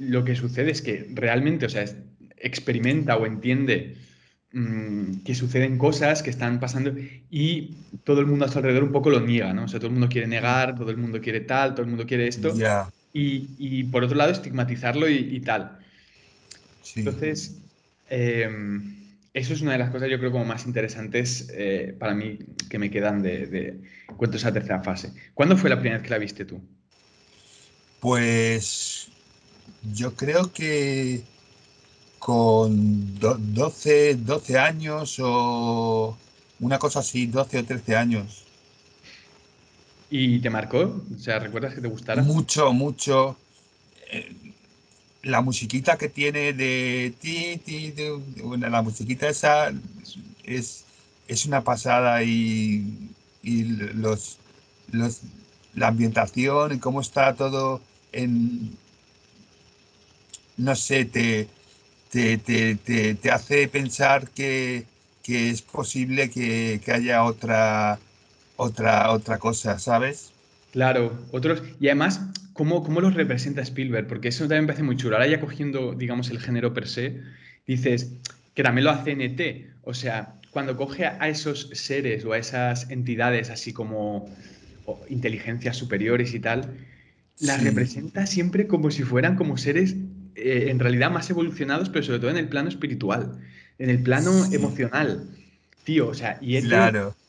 lo 0.00 0.24
que 0.24 0.36
sucede 0.36 0.70
es 0.70 0.82
que 0.82 1.08
realmente, 1.14 1.64
o 1.64 1.70
sea, 1.70 1.86
experimenta 2.36 3.16
o 3.16 3.24
entiende 3.24 3.96
Mm, 4.50 5.24
que 5.24 5.34
suceden 5.34 5.76
cosas 5.76 6.22
que 6.22 6.30
están 6.30 6.58
pasando 6.58 6.94
y 7.30 7.76
todo 8.02 8.20
el 8.20 8.26
mundo 8.26 8.46
a 8.46 8.48
su 8.48 8.56
alrededor 8.56 8.82
un 8.82 8.92
poco 8.92 9.10
lo 9.10 9.20
niega, 9.20 9.52
¿no? 9.52 9.64
O 9.64 9.68
sea, 9.68 9.78
todo 9.78 9.88
el 9.88 9.92
mundo 9.92 10.08
quiere 10.08 10.26
negar, 10.26 10.74
todo 10.74 10.90
el 10.90 10.96
mundo 10.96 11.20
quiere 11.20 11.40
tal, 11.40 11.74
todo 11.74 11.82
el 11.82 11.88
mundo 11.88 12.06
quiere 12.06 12.28
esto. 12.28 12.54
Y, 13.12 13.84
por 13.84 14.04
otro 14.04 14.16
lado, 14.16 14.30
estigmatizarlo 14.30 15.06
y, 15.08 15.40
tal. 15.40 15.78
Entonces, 16.96 17.58
em, 18.08 18.94
eso 19.34 19.52
es 19.52 19.60
una 19.60 19.72
de 19.72 19.78
las 19.78 19.90
cosas, 19.90 20.08
yo 20.08 20.18
creo, 20.18 20.32
como 20.32 20.46
más 20.46 20.64
interesantes 20.64 21.50
eh, 21.52 21.94
para 21.98 22.14
mí 22.14 22.38
que 22.70 22.78
me 22.78 22.90
quedan 22.90 23.20
de, 23.20 23.46
de 23.48 23.80
cuento 24.16 24.38
esa 24.38 24.50
tercera 24.50 24.82
fase. 24.82 25.12
¿Cuándo 25.34 25.58
fue 25.58 25.68
la 25.68 25.76
primera 25.76 25.98
vez 25.98 26.04
que 26.04 26.10
la 26.10 26.18
viste 26.18 26.46
tú? 26.46 26.58
Pues 28.00 29.08
yo 29.92 30.14
creo 30.14 30.52
que 30.54 31.22
con 32.18 33.18
12, 33.18 34.16
12 34.16 34.58
años 34.58 35.16
o 35.22 36.16
una 36.60 36.78
cosa 36.78 37.00
así, 37.00 37.26
12 37.26 37.58
o 37.58 37.64
13 37.64 37.96
años. 37.96 38.44
¿Y 40.10 40.40
te 40.40 40.50
marcó? 40.50 41.02
O 41.14 41.18
sea, 41.18 41.38
¿recuerdas 41.38 41.74
que 41.74 41.80
te 41.80 41.88
gustara? 41.88 42.22
Mucho, 42.22 42.72
mucho. 42.72 43.36
Eh, 44.10 44.34
la 45.22 45.42
musiquita 45.42 45.98
que 45.98 46.08
tiene 46.08 46.52
de 46.52 47.12
ti, 47.20 47.60
ti, 47.64 47.94
bueno, 48.42 48.68
la 48.68 48.82
musiquita 48.82 49.28
esa 49.28 49.72
es, 50.44 50.84
es 51.26 51.44
una 51.44 51.62
pasada 51.62 52.22
y, 52.22 53.10
y 53.42 53.64
los, 53.64 54.38
los, 54.92 55.20
la 55.74 55.88
ambientación 55.88 56.74
y 56.74 56.78
cómo 56.78 57.00
está 57.00 57.34
todo 57.34 57.80
en, 58.12 58.76
no 60.56 60.74
sé, 60.74 61.04
te, 61.04 61.48
te, 62.10 62.38
te, 62.38 62.74
te, 63.14 63.30
hace 63.30 63.68
pensar 63.68 64.28
que, 64.30 64.84
que 65.22 65.50
es 65.50 65.62
posible 65.62 66.30
que, 66.30 66.80
que, 66.84 66.92
haya 66.92 67.24
otra, 67.24 67.98
otra, 68.56 69.10
otra 69.10 69.38
cosa, 69.38 69.78
¿sabes? 69.78 70.32
Claro, 70.72 71.18
otros. 71.32 71.62
Y 71.80 71.88
además, 71.88 72.20
¿cómo, 72.52 72.82
¿cómo 72.82 73.00
los 73.00 73.14
representa 73.14 73.62
Spielberg? 73.62 74.06
Porque 74.06 74.28
eso 74.28 74.44
también 74.44 74.62
me 74.62 74.68
parece 74.68 74.82
muy 74.82 74.96
chulo. 74.96 75.16
Ahora 75.16 75.28
ya 75.28 75.40
cogiendo, 75.40 75.94
digamos, 75.94 76.30
el 76.30 76.40
género 76.40 76.72
per 76.74 76.88
se, 76.88 77.20
dices 77.66 78.12
que 78.54 78.62
también 78.62 78.84
lo 78.84 78.90
hace 78.90 79.12
NT. 79.14 79.70
O 79.82 79.94
sea, 79.94 80.34
cuando 80.50 80.76
coge 80.76 81.06
a 81.06 81.28
esos 81.28 81.70
seres 81.72 82.24
o 82.24 82.32
a 82.32 82.38
esas 82.38 82.90
entidades 82.90 83.50
así 83.50 83.72
como 83.72 84.28
inteligencias 85.08 85.76
superiores 85.76 86.34
y 86.34 86.40
tal, 86.40 86.74
las 87.40 87.62
representa 87.62 88.26
siempre 88.26 88.66
como 88.66 88.90
si 88.90 89.02
fueran 89.02 89.36
como 89.36 89.56
seres 89.58 89.94
eh, 90.38 90.70
en 90.70 90.78
realidad 90.78 91.10
más 91.10 91.28
evolucionados, 91.30 91.88
pero 91.88 92.04
sobre 92.04 92.20
todo 92.20 92.30
en 92.30 92.36
el 92.36 92.48
plano 92.48 92.68
espiritual, 92.68 93.38
en 93.78 93.90
el 93.90 94.02
plano 94.02 94.30
emocional. 94.52 95.28
Tío, 95.84 96.08
o 96.08 96.14
sea, 96.14 96.38
y 96.40 96.58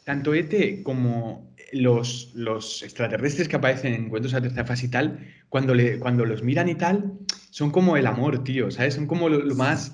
tanto 0.03 0.33
Ete 0.33 0.83
como 0.83 1.49
los, 1.71 2.31
los, 2.33 2.83
extraterrestres 2.83 3.47
que 3.47 3.55
aparecen 3.55 3.93
en 3.93 4.05
Encuentros 4.05 4.33
a 4.33 4.41
tercera 4.41 4.65
fase 4.65 4.87
y 4.87 4.89
tal, 4.89 5.19
cuando, 5.49 5.73
le, 5.73 5.97
cuando 5.99 6.25
los 6.25 6.43
miran 6.43 6.67
y 6.67 6.75
tal, 6.75 7.13
son 7.51 7.71
como 7.71 7.95
el 7.97 8.05
amor, 8.05 8.43
tío, 8.43 8.69
¿sabes? 8.69 8.95
Son 8.95 9.07
como 9.07 9.29
lo, 9.29 9.55
más, 9.55 9.93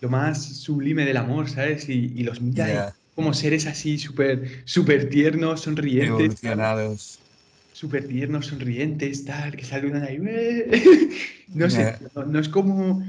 lo 0.00 0.08
más 0.08 0.42
sublime 0.42 1.04
del 1.04 1.16
amor, 1.16 1.48
¿sabes? 1.50 1.88
Y, 1.88 2.22
los 2.22 2.40
miran 2.40 2.92
como 3.14 3.34
seres 3.34 3.66
así 3.66 3.98
súper 3.98 4.62
super 4.64 5.08
tiernos, 5.08 5.62
sonrientes. 5.62 6.08
Evolucionados. 6.08 7.18
Súper 7.78 8.08
tiernos, 8.08 8.46
sonrientes, 8.46 9.24
tal, 9.24 9.54
que 9.54 9.64
saludan 9.64 10.02
ahí. 10.02 10.18
no 11.54 11.70
sé, 11.70 11.94
no, 12.26 12.40
es 12.40 12.48
como 12.48 13.06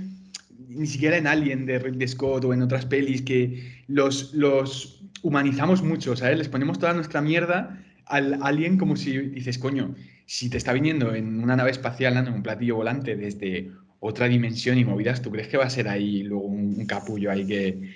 ni 0.68 0.86
siquiera 0.86 1.18
en 1.18 1.26
Alien 1.26 1.66
de 1.66 1.80
Ridley 1.80 2.08
Scott 2.08 2.46
o 2.46 2.54
en 2.54 2.62
otras 2.62 2.86
pelis 2.86 3.24
que 3.24 3.84
los, 3.88 4.32
los 4.36 5.02
humanizamos 5.24 5.82
mucho, 5.82 6.16
¿sabes? 6.16 6.38
Les 6.38 6.50
ponemos 6.50 6.78
toda 6.78 6.94
nuestra 6.94 7.20
mierda 7.20 7.84
al 8.06 8.38
alien 8.44 8.78
como 8.78 8.96
si 8.96 9.18
dices, 9.18 9.58
coño, 9.58 9.96
si 10.28 10.52
te 10.52 10.58
está 10.58 10.72
viniendo 10.72 11.16
en 11.16 11.42
una 11.42 11.56
nave 11.56 11.72
espacial, 11.72 12.18
en 12.18 12.32
un 12.32 12.44
platillo 12.44 12.76
volante 12.76 13.16
desde 13.16 13.72
otra 14.00 14.28
dimensión 14.28 14.78
y 14.78 14.86
movidas, 14.86 15.24
¿tú 15.24 15.32
crees 15.32 15.48
que 15.48 15.58
va 15.58 15.66
a 15.66 15.72
ser 15.72 15.88
ahí 15.88 16.22
luego 16.22 16.46
un, 16.46 16.86
capullo 16.86 17.32
ahí 17.32 17.48
que, 17.48 17.90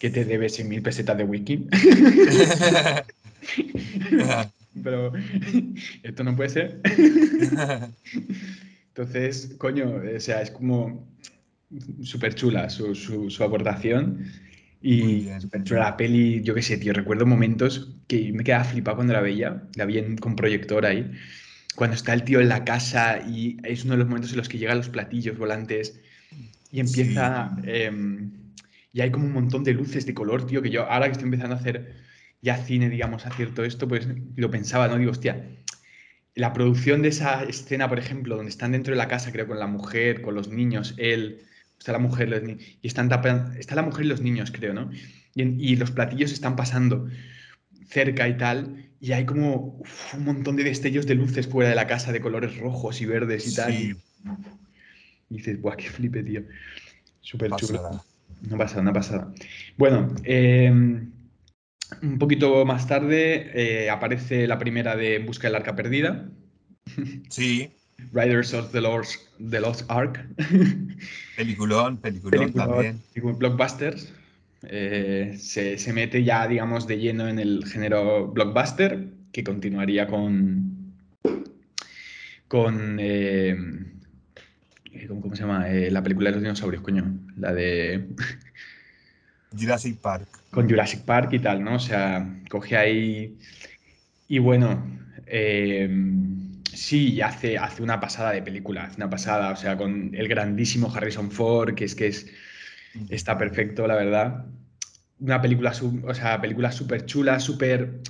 que 0.00 0.10
te 0.10 0.24
debe 0.24 0.48
100.000 0.48 0.82
pesetas 0.82 1.16
de 1.16 1.22
wiki? 1.22 1.68
Pero 4.82 5.12
esto 6.02 6.24
no 6.24 6.36
puede 6.36 6.48
ser. 6.50 6.80
Entonces, 8.88 9.54
coño, 9.58 10.00
o 10.16 10.20
sea, 10.20 10.42
es 10.42 10.50
como 10.50 11.08
súper 12.02 12.34
chula 12.34 12.68
su, 12.68 12.94
su, 12.94 13.30
su 13.30 13.44
aportación. 13.44 14.24
Y 14.82 15.28
la 15.70 15.96
peli, 15.96 16.42
yo 16.42 16.54
qué 16.54 16.62
sé, 16.62 16.76
tío, 16.76 16.92
recuerdo 16.92 17.24
momentos 17.24 17.96
que 18.08 18.32
me 18.32 18.42
quedaba 18.42 18.64
flipado 18.64 18.96
cuando 18.96 19.12
la 19.12 19.20
veía, 19.20 19.62
la 19.76 19.84
vi 19.84 20.16
con 20.16 20.34
proyector 20.34 20.84
ahí, 20.84 21.08
cuando 21.76 21.94
está 21.94 22.12
el 22.14 22.24
tío 22.24 22.40
en 22.40 22.48
la 22.48 22.64
casa 22.64 23.20
y 23.20 23.58
es 23.62 23.84
uno 23.84 23.92
de 23.92 23.98
los 23.98 24.08
momentos 24.08 24.32
en 24.32 24.38
los 24.38 24.48
que 24.48 24.58
llegan 24.58 24.78
los 24.78 24.88
platillos 24.88 25.38
volantes 25.38 26.00
y 26.70 26.80
empieza... 26.80 27.56
Em, 27.64 28.32
y 28.94 29.00
hay 29.00 29.10
como 29.10 29.24
un 29.24 29.32
montón 29.32 29.64
de 29.64 29.72
luces 29.72 30.04
de 30.04 30.12
color, 30.12 30.46
tío, 30.46 30.60
que 30.60 30.68
yo 30.68 30.82
ahora 30.82 31.06
que 31.06 31.12
estoy 31.12 31.24
empezando 31.24 31.54
a 31.54 31.58
hacer 31.58 32.01
ya 32.42 32.56
cine, 32.56 32.90
digamos, 32.90 33.24
acierto 33.24 33.64
esto, 33.64 33.88
pues 33.88 34.06
lo 34.36 34.50
pensaba, 34.50 34.88
¿no? 34.88 34.98
Digo, 34.98 35.12
hostia, 35.12 35.46
la 36.34 36.52
producción 36.52 37.00
de 37.00 37.08
esa 37.08 37.44
escena, 37.44 37.88
por 37.88 38.00
ejemplo, 38.00 38.36
donde 38.36 38.50
están 38.50 38.72
dentro 38.72 38.92
de 38.92 38.98
la 38.98 39.08
casa, 39.08 39.32
creo, 39.32 39.46
con 39.46 39.60
la 39.60 39.68
mujer, 39.68 40.22
con 40.22 40.34
los 40.34 40.48
niños, 40.48 40.94
él 40.98 41.42
está 41.78 41.92
la 41.92 41.98
mujer 41.98 42.28
los 42.28 42.42
y 42.42 42.86
están 42.86 43.10
está 43.58 43.74
la 43.74 43.82
mujer 43.82 44.04
y 44.04 44.08
los 44.08 44.20
niños, 44.20 44.50
creo, 44.50 44.74
¿no? 44.74 44.90
Y, 45.34 45.76
los 45.76 45.90
platillos 45.90 46.32
están 46.32 46.56
pasando 46.56 47.08
cerca 47.86 48.28
y 48.28 48.36
tal, 48.36 48.90
y 49.00 49.12
hay 49.12 49.24
como 49.24 49.82
un 50.14 50.24
montón 50.24 50.56
de 50.56 50.64
destellos 50.64 51.06
de 51.06 51.14
luces 51.14 51.46
fuera 51.46 51.70
de 51.70 51.76
la 51.76 51.86
casa 51.86 52.12
de 52.12 52.20
colores 52.20 52.58
rojos 52.58 53.00
y 53.00 53.06
verdes 53.06 53.48
y 53.50 53.54
tal. 53.54 53.72
Y, 53.72 53.96
dices, 55.30 55.60
¡buah, 55.60 55.76
qué 55.76 55.88
flipe, 55.88 56.22
tío! 56.22 56.42
Súper 57.20 57.50
chulo. 57.52 58.04
No 58.42 58.58
pasa, 58.58 58.82
no 58.82 58.92
pasa. 58.92 59.32
Bueno, 59.78 60.14
em, 60.24 61.10
un 62.02 62.18
poquito 62.18 62.64
más 62.64 62.86
tarde 62.86 63.50
eh, 63.54 63.90
aparece 63.90 64.46
la 64.46 64.58
primera 64.58 64.96
de 64.96 65.18
Busca 65.18 65.48
del 65.48 65.56
Arca 65.56 65.76
Perdida. 65.76 66.28
Sí. 67.28 67.70
Riders 68.12 68.52
of 68.52 68.72
the 68.72 68.80
Lost, 68.80 69.20
the 69.38 69.60
Lost 69.60 69.84
Ark. 69.88 70.26
Peliculón, 71.36 71.98
peliculón, 71.98 72.52
también. 72.52 73.00
Blockbusters. 73.14 74.12
Eh, 74.64 75.34
se, 75.38 75.92
mete 75.92 76.22
ya, 76.22 76.46
digamos, 76.46 76.86
de 76.86 76.98
lleno 76.98 77.28
en 77.28 77.38
el 77.38 77.64
género 77.66 78.28
blockbuster, 78.28 79.08
que 79.32 79.42
continuaría 79.42 80.06
con. 80.06 80.94
con. 82.48 82.98
Eh, 83.00 83.56
¿cómo, 85.08 85.34
se 85.34 85.42
llama? 85.42 85.70
Eh, 85.70 85.90
la 85.90 86.02
película 86.02 86.30
de 86.30 86.36
los 86.36 86.42
dinosaurios, 86.42 86.82
coño. 86.82 87.18
La 87.36 87.52
de. 87.52 88.08
Jurassic 89.58 89.98
Park. 89.98 90.28
Con 90.50 90.68
Jurassic 90.68 91.02
Park 91.02 91.32
y 91.32 91.38
tal, 91.38 91.62
¿no? 91.62 91.76
O 91.76 91.80
sea, 91.80 92.26
coge 92.48 92.76
ahí. 92.76 93.38
Y 94.28 94.38
bueno. 94.38 94.84
Sí, 96.74 97.20
hace, 97.20 97.58
hace 97.58 97.82
una 97.82 98.00
pasada 98.00 98.32
de 98.32 98.42
película, 98.42 98.84
hace 98.84 98.96
una 98.96 99.10
pasada, 99.10 99.52
o 99.52 99.56
sea, 99.56 99.76
con 99.76 100.14
el 100.14 100.26
grandísimo 100.26 100.92
Harrison 100.92 101.30
Ford, 101.30 101.74
que 101.74 101.84
es 101.84 101.94
que 101.94 102.06
es, 102.06 102.26
está 103.10 103.36
perfecto, 103.36 103.86
la 103.86 103.94
verdad. 103.94 104.46
Una 105.20 105.40
película, 105.42 105.72
o 106.04 106.14
sea, 106.14 106.40
películas 106.40 106.74
súper 106.74 107.04
chulas, 107.04 107.44
súper 107.44 108.00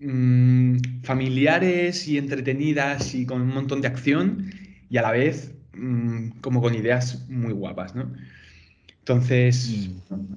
mm, 0.00 0.78
familiares 1.04 2.08
y 2.08 2.18
entretenidas 2.18 3.14
y 3.14 3.24
con 3.24 3.40
un 3.40 3.48
montón 3.48 3.80
de 3.80 3.88
acción 3.88 4.50
y 4.90 4.96
a 4.96 5.02
la 5.02 5.12
vez 5.12 5.54
mm, 5.74 6.40
como 6.40 6.60
con 6.60 6.74
ideas 6.74 7.24
muy 7.28 7.52
guapas, 7.52 7.94
¿no? 7.94 8.12
Entonces, 9.08 9.88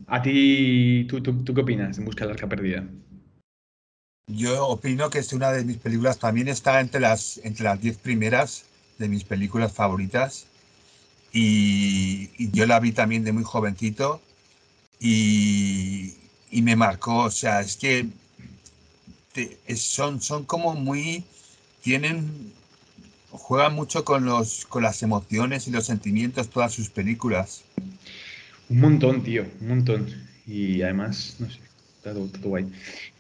a 0.08 0.22
ti, 0.22 1.06
¿tú, 1.10 1.22
tú, 1.22 1.44
qué 1.54 1.60
opinas 1.60 1.98
en 1.98 2.06
Busca 2.06 2.22
de 2.22 2.28
la 2.28 2.36
Arca 2.36 2.48
Perdida? 2.48 2.88
Yo 4.28 4.66
opino 4.66 5.10
que 5.10 5.20
es 5.20 5.34
una 5.34 5.52
de 5.52 5.66
mis 5.66 5.76
películas, 5.76 6.20
también 6.20 6.48
está 6.48 6.80
entre 6.80 7.02
las 7.02 7.42
entre 7.44 7.66
las 7.66 7.82
diez 7.82 7.98
primeras 7.98 8.64
de 8.98 9.10
mis 9.10 9.26
películas 9.26 9.74
favoritas. 9.74 10.48
Y, 11.34 12.30
yo 12.54 12.66
la 12.66 12.80
vi 12.80 12.94
también 12.94 13.26
de 13.26 13.34
muy 13.34 13.44
jovencito 13.44 14.22
y, 15.02 16.14
me 16.54 16.78
marcó. 16.78 17.26
O 17.26 17.32
sea, 17.32 17.60
es 17.60 17.76
que 17.76 18.08
son, 19.76 20.22
son 20.22 20.46
como 20.46 20.76
muy. 20.76 21.26
Tienen. 21.82 22.54
Juegan 23.32 23.76
mucho 23.76 24.06
con, 24.06 24.24
los, 24.24 24.66
con 24.66 24.84
las 24.84 25.04
emociones 25.04 25.68
y 25.68 25.72
los 25.72 25.86
sentimientos, 25.86 26.50
todas 26.50 26.72
sus 26.72 26.90
películas. 26.90 27.64
Un 28.72 28.80
montón, 28.80 29.22
tío, 29.22 29.44
un 29.60 29.68
montón. 29.68 30.08
Y 30.48 30.82
además, 30.82 31.36
no 31.40 31.50
sé, 31.50 31.60
está 31.98 32.14
todo, 32.14 32.28
todo 32.28 32.50
guay. 32.50 32.66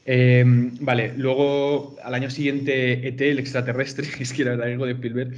Em, 0.06 0.72
vale, 0.80 1.14
luego 1.18 1.98
al 2.04 2.14
año 2.14 2.30
siguiente 2.30 3.06
ET, 3.06 3.20
el 3.20 3.40
extraterrestre, 3.40 4.08
es 4.20 4.32
que 4.32 4.44
era 4.44 4.54
algo 4.54 4.86
de 4.86 4.94
Spielberg. 4.94 5.34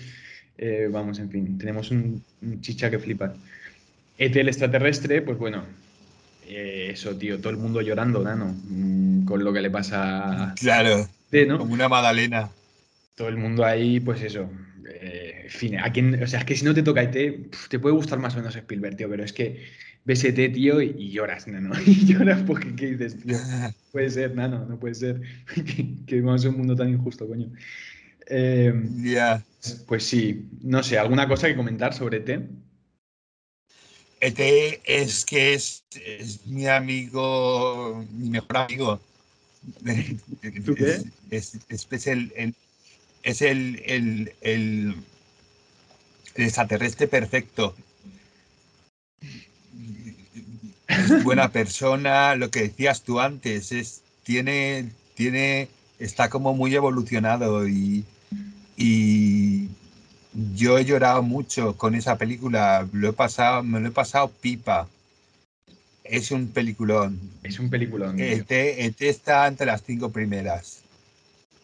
Eh, 0.60 0.88
vamos, 0.92 1.18
en 1.18 1.32
fin, 1.32 1.58
tenemos 1.58 1.90
un, 1.90 2.24
chicha 2.62 2.92
que 2.92 3.00
flipa. 3.00 3.34
ET, 4.20 4.36
el 4.36 4.50
extraterrestre, 4.50 5.24
pues 5.24 5.40
bueno, 5.40 5.64
eh, 6.48 6.92
eso, 6.94 7.16
tío, 7.18 7.40
todo 7.40 7.50
el 7.50 7.58
mundo 7.58 7.82
llorando, 7.82 8.24
¿no? 8.24 8.56
Mm, 8.70 9.26
con 9.26 9.44
lo 9.44 9.52
que 9.52 9.62
le 9.62 9.72
pasa. 9.72 10.54
Claro, 10.60 11.08
como 11.58 11.74
una 11.74 11.90
magdalena. 11.90 12.52
Todo 13.16 13.30
el 13.30 13.38
mundo 13.38 13.66
ahí, 13.66 14.00
pues 14.00 14.22
eso. 14.22 14.48
Eh, 15.44 15.46
en 15.46 15.50
fin, 15.50 15.80
a 15.80 15.92
quien, 15.92 16.22
o 16.22 16.28
sea, 16.28 16.40
es 16.40 16.46
que 16.46 16.56
si 16.56 16.66
no 16.66 16.74
te 16.74 16.84
toca 16.84 17.04
ET, 17.04 17.52
te 17.70 17.80
puede 17.80 17.96
gustar 17.96 18.20
más 18.20 18.34
o 18.36 18.38
menos 18.38 18.56
Spielberg, 18.56 18.96
tío, 18.96 19.10
pero 19.10 19.24
es 19.24 19.34
que 19.34 19.64
BST, 20.06 20.54
tío, 20.54 20.82
y, 20.82 21.12
lloras, 21.12 21.48
nano. 21.48 21.72
Y 21.86 22.06
lloras 22.06 22.44
porque, 22.44 22.76
¿qué 22.76 22.92
dices, 22.92 23.22
tío? 23.22 23.38
Puede 23.92 24.10
ser, 24.10 24.36
nano, 24.36 24.66
no 24.66 24.80
puede 24.80 24.96
ser. 24.96 25.22
que, 26.08 26.16
vivamos 26.16 26.44
en 26.44 26.52
un 26.52 26.58
mundo 26.58 26.76
tan 26.76 26.90
injusto, 26.90 27.28
coño. 27.28 27.52
Em, 28.28 29.04
ya. 29.04 29.44
Pues 29.88 30.04
sí, 30.04 30.50
no 30.62 30.84
sé, 30.84 30.98
¿alguna 30.98 31.28
cosa 31.28 31.48
que 31.48 31.56
comentar 31.56 31.94
sobre 31.94 32.18
ET? 32.18 32.50
ET 34.20 34.82
es 34.86 35.26
que 35.26 35.54
es, 35.54 35.84
mi 36.46 36.68
amigo, 36.68 38.06
mi 38.12 38.30
mejor 38.30 38.58
amigo. 38.58 39.02
¿Tú 40.66 40.76
qué? 40.76 41.02
Es, 41.30 41.60
es, 41.70 42.08
el, 42.08 42.56
es 43.24 43.42
el, 43.42 44.32
el, 44.42 44.96
el 46.36 46.46
extraterrestre 46.46 47.08
perfecto 47.08 47.76
es 50.88 51.24
buena 51.24 51.52
persona, 51.52 52.36
lo 52.36 52.50
que 52.50 52.64
decías 52.64 53.04
tú 53.04 53.20
antes, 53.20 53.72
es, 53.72 54.02
tiene, 54.24 54.90
tiene, 55.16 55.70
está 56.00 56.30
como 56.30 56.54
muy 56.54 56.74
evolucionado 56.76 57.68
y, 57.68 58.06
y 58.78 59.70
yo 60.56 60.78
he 60.78 60.86
llorado 60.86 61.24
mucho 61.24 61.78
con 61.78 61.96
esa 61.96 62.18
película, 62.18 62.88
lo 62.92 63.10
he 63.10 63.14
pasado, 63.14 63.64
me 63.64 63.80
lo 63.80 63.88
he 63.90 63.92
pasado 63.92 64.30
pipa. 64.30 64.88
Es 66.04 66.32
un 66.32 66.48
peliculón. 66.48 67.20
Es 67.44 67.60
un 67.60 67.70
peliculón. 67.70 68.20
ET, 68.20 68.52
ET 68.52 69.02
está 69.02 69.48
entre 69.48 69.66
las 69.66 69.84
cinco 69.84 70.10
primeras. 70.10 70.83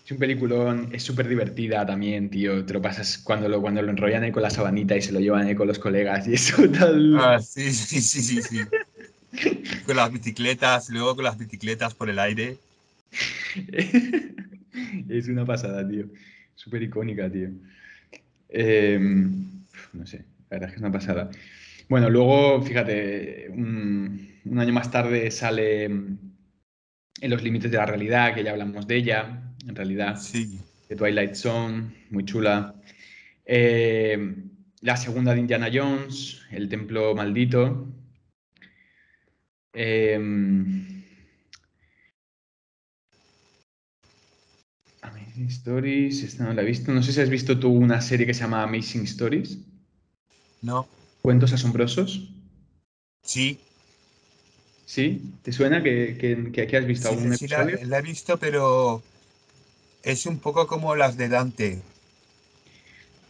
Es 0.09 0.13
un 0.13 0.17
peliculón, 0.17 0.89
es 0.91 1.03
súper 1.03 1.27
divertida 1.27 1.85
también, 1.85 2.31
tío. 2.31 2.65
Te 2.65 2.73
lo 2.73 2.81
pasas 2.81 3.19
cuando 3.19 3.47
lo, 3.47 3.61
cuando 3.61 3.83
lo 3.83 3.91
enrollan 3.91 4.23
ahí 4.23 4.31
con 4.31 4.41
la 4.41 4.49
sabanita 4.49 4.97
y 4.97 5.03
se 5.03 5.11
lo 5.11 5.19
llevan 5.19 5.45
ahí 5.45 5.53
con 5.53 5.67
los 5.67 5.77
colegas 5.77 6.27
y 6.27 6.33
eso 6.33 6.67
tal. 6.79 7.15
Ah, 7.19 7.39
sí, 7.39 7.71
sí, 7.71 8.01
sí, 8.01 8.19
sí. 8.23 8.41
sí. 8.41 8.59
con 9.85 9.95
las 9.95 10.11
bicicletas, 10.11 10.89
luego 10.89 11.15
con 11.15 11.25
las 11.25 11.37
bicicletas 11.37 11.93
por 11.93 12.09
el 12.09 12.17
aire. 12.17 12.57
es 15.09 15.27
una 15.27 15.45
pasada, 15.45 15.87
tío. 15.87 16.07
Súper 16.55 16.81
icónica, 16.81 17.31
tío. 17.31 17.49
Em, 18.49 19.45
no 19.93 20.07
sé, 20.07 20.25
la 20.49 20.57
verdad 20.57 20.69
es 20.69 20.73
que 20.73 20.75
es 20.77 20.81
una 20.81 20.91
pasada. 20.91 21.29
Bueno, 21.87 22.09
luego, 22.09 22.63
fíjate, 22.63 23.49
un, 23.51 24.27
un 24.43 24.59
año 24.59 24.73
más 24.73 24.89
tarde 24.89 25.29
sale 25.29 25.83
En 25.85 26.17
los 27.21 27.43
límites 27.43 27.69
de 27.69 27.77
la 27.77 27.85
realidad, 27.85 28.33
que 28.33 28.43
ya 28.43 28.51
hablamos 28.51 28.87
de 28.87 28.95
ella, 28.95 29.48
en 29.67 29.75
realidad. 29.75 30.19
Sí. 30.19 30.59
De 30.87 30.95
Twilight 30.95 31.35
Zone, 31.35 31.91
muy 32.09 32.25
chula. 32.25 32.75
Eh, 33.45 34.35
la 34.81 34.97
segunda 34.97 35.33
de 35.33 35.39
Indiana 35.39 35.69
Jones, 35.71 36.41
El 36.51 36.69
Templo 36.69 37.13
Maldito. 37.15 37.87
Em, 39.73 41.03
Amazing 45.01 45.47
Stories, 45.47 46.23
esta 46.23 46.43
no 46.45 46.53
la 46.53 46.61
he 46.61 46.65
visto. 46.65 46.91
No 46.91 47.03
sé 47.03 47.13
si 47.13 47.21
has 47.21 47.29
visto 47.29 47.59
tú 47.59 47.69
una 47.69 48.01
serie 48.01 48.25
que 48.25 48.33
se 48.33 48.41
llama 48.41 48.63
Amazing 48.63 49.03
Stories. 49.03 49.59
No. 50.61 50.87
Cuentos 51.21 51.53
asombrosos. 51.53 52.31
Sí. 53.21 53.59
¿Sí? 54.85 55.33
¿Te 55.43 55.51
suena 55.51 55.83
que, 55.83 56.17
que, 56.51 56.61
aquí 56.61 56.75
has 56.75 56.85
visto 56.85 57.09
sí, 57.09 57.15
algún 57.15 57.37
sí, 57.37 57.45
episodio? 57.45 57.77
La, 57.81 57.85
la, 57.85 57.99
he 57.99 58.01
visto, 58.01 58.37
pero 58.37 59.03
es 60.03 60.25
un 60.25 60.39
poco 60.39 60.67
como 60.67 60.95
las 60.95 61.17
de 61.17 61.29
Dante. 61.29 61.81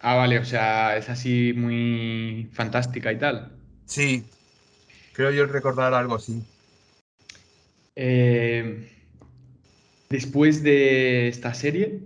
Ah, 0.01 0.15
vale, 0.15 0.39
o 0.39 0.45
sea, 0.45 0.97
es 0.97 1.09
así 1.09 1.53
muy 1.55 2.49
fantástica 2.53 3.11
y 3.11 3.17
tal. 3.17 3.51
Sí, 3.85 4.23
creo 5.13 5.31
yo 5.31 5.45
recordar 5.45 5.93
algo 5.93 6.15
así. 6.15 6.41
Eh, 7.95 8.89
después 10.09 10.63
de 10.63 11.27
esta 11.27 11.53
serie, 11.53 11.99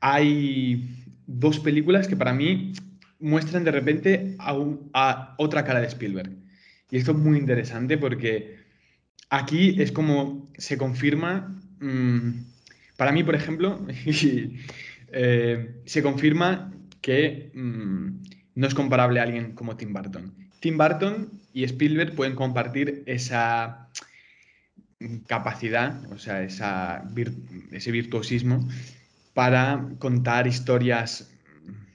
hay 0.00 1.06
dos 1.26 1.58
películas 1.58 2.06
que 2.06 2.16
para 2.16 2.34
mí 2.34 2.74
muestran 3.18 3.64
de 3.64 3.70
repente 3.70 4.34
a, 4.38 4.52
un, 4.52 4.90
a, 4.92 5.34
otra 5.38 5.64
cara 5.64 5.80
de 5.80 5.86
Spielberg. 5.86 6.30
Y 6.90 6.98
esto 6.98 7.12
es 7.12 7.18
muy 7.18 7.38
interesante 7.38 7.96
porque 7.96 8.58
aquí 9.30 9.80
es 9.80 9.90
como 9.92 10.50
se 10.58 10.76
confirma, 10.76 11.58
mmm, 11.80 12.51
para 13.02 13.10
mí, 13.10 13.24
por 13.24 13.34
ejemplo, 13.34 13.84
eh, 15.12 15.74
se 15.84 16.02
confirma 16.04 16.72
que 17.00 17.50
mmm, 17.52 18.10
no 18.54 18.66
es 18.68 18.74
comparable 18.74 19.18
a 19.18 19.24
alguien 19.24 19.56
como 19.56 19.76
Tim 19.76 19.92
Burton. 19.92 20.32
Tim 20.60 20.78
Burton 20.78 21.28
y 21.52 21.64
Spielberg 21.64 22.14
pueden 22.14 22.36
compartir 22.36 23.02
esa 23.06 23.88
capacidad, 25.26 26.00
o 26.12 26.18
sea, 26.18 26.44
esa 26.44 27.02
ese 27.72 27.90
virtuosismo 27.90 28.68
para 29.34 29.84
contar 29.98 30.46
historias 30.46 31.28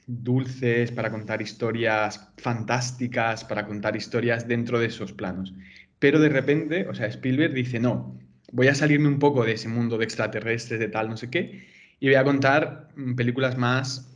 dulces, 0.08 0.91
para 0.91 1.10
contar 1.10 1.41
historias 1.41 2.34
fantásticas, 2.36 3.46
para 3.46 3.65
contar 3.65 3.96
historias 3.96 4.46
dentro 4.46 4.78
de 4.78 4.88
esos 4.88 5.13
planos. 5.13 5.54
Pero 6.00 6.20
de 6.20 6.28
repente, 6.28 6.86
o 6.89 6.93
sea, 6.93 7.08
Spielberg 7.08 7.54
dice, 7.54 7.80
no, 7.80 8.20
voy 8.51 8.67
a 8.67 8.75
salirme 8.75 9.07
un 9.07 9.19
poco 9.19 9.43
de 9.43 9.53
ese 9.53 9.67
mundo 9.67 9.97
de 9.97 10.05
extraterrestres, 10.05 10.79
de 10.79 10.88
tal, 10.88 11.10
no 11.10 11.17
sé 11.17 11.29
qué, 11.29 11.67
y 11.99 12.07
voy 12.07 12.15
a 12.15 12.23
contar 12.23 12.89
películas 13.15 13.57
más 13.57 14.07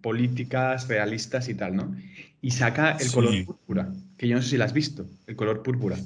políticas, 0.00 0.88
realistas 0.88 1.48
y 1.48 1.54
tal, 1.54 1.76
¿no? 1.76 1.94
Y 2.40 2.50
saca 2.50 2.92
el 2.92 3.08
Sí. 3.08 3.14
color 3.14 3.44
púrpura, 3.44 3.92
que 4.16 4.28
yo 4.28 4.36
no 4.36 4.42
sé 4.42 4.50
si 4.50 4.56
la 4.56 4.64
has 4.64 4.72
visto, 4.72 5.06
el 5.26 5.36
color 5.36 5.62
púrpura. 5.62 5.96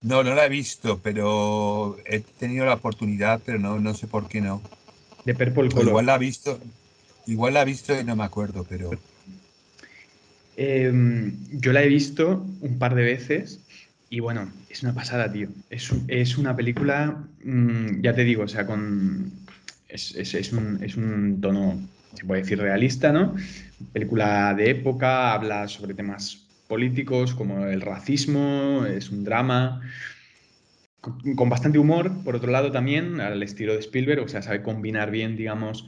No, 0.00 0.22
no 0.22 0.34
la 0.34 0.46
he 0.46 0.48
visto, 0.48 1.00
pero 1.02 1.96
he 2.06 2.20
tenido 2.20 2.64
la 2.64 2.74
oportunidad, 2.74 3.40
pero 3.44 3.58
no, 3.58 3.78
no 3.80 3.94
sé 3.94 4.06
por 4.06 4.28
qué 4.28 4.40
no. 4.40 4.62
De 5.24 5.34
Purple 5.34 5.68
Color. 5.70 5.88
igual 5.88 6.06
la 6.06 6.14
he 6.14 6.18
visto, 6.18 6.58
igual 7.26 7.54
la 7.54 7.62
he 7.62 7.64
visto 7.64 7.98
y 7.98 8.04
no 8.04 8.14
me 8.14 8.24
acuerdo, 8.24 8.64
pero 8.68 8.90
Eh, 10.56 10.92
yo 11.52 11.72
la 11.72 11.84
he 11.84 11.88
visto 11.88 12.44
un 12.60 12.78
par 12.78 12.94
de 12.96 13.02
veces 13.02 13.60
y 14.10 14.20
bueno, 14.20 14.52
es 14.68 14.82
una 14.82 14.94
pasada, 14.94 15.30
tío. 15.30 15.48
Es, 15.70 15.92
es 16.08 16.38
una 16.38 16.56
película, 16.56 17.28
mm, 17.44 18.00
ya 18.02 18.14
te 18.14 18.24
digo, 18.24 18.44
o 18.44 18.48
sea, 18.48 18.66
con. 18.66 19.32
Es, 19.88 20.14
es- 20.14 20.52
un, 20.52 20.82
es 20.82 20.96
un 20.96 21.40
tono, 21.40 21.88
se 22.14 22.24
puede 22.24 22.42
decir, 22.42 22.58
realista, 22.58 23.12
¿no? 23.12 23.34
Película 23.92 24.54
de 24.54 24.70
época, 24.70 25.32
habla 25.34 25.68
sobre 25.68 25.94
temas 25.94 26.46
políticos 26.66 27.34
como 27.34 27.66
el 27.66 27.80
racismo, 27.80 28.84
es 28.86 29.10
un 29.10 29.24
drama. 29.24 29.80
Con, 31.00 31.34
con 31.36 31.48
bastante 31.48 31.78
humor, 31.78 32.24
por 32.24 32.34
otro 32.36 32.50
lado, 32.50 32.72
también, 32.72 33.20
al 33.20 33.42
estilo 33.42 33.72
de 33.74 33.80
Spielberg, 33.80 34.22
o 34.24 34.28
sea, 34.28 34.42
sabe 34.42 34.62
combinar 34.62 35.10
bien, 35.10 35.36
digamos, 35.36 35.86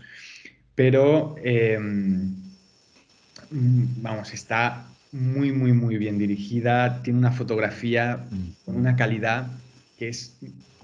pero. 0.74 1.36
em, 1.42 2.36
Mm, 3.50 4.02
Vamos, 4.02 4.32
está 4.32 4.89
muy, 5.12 5.52
muy, 5.52 5.72
muy 5.72 5.96
bien 5.96 6.18
dirigida, 6.18 7.02
tiene 7.02 7.18
una 7.18 7.32
fotografía 7.32 8.24
con 8.64 8.76
una 8.76 8.96
calidad 8.96 9.48
que 9.98 10.08
es 10.08 10.36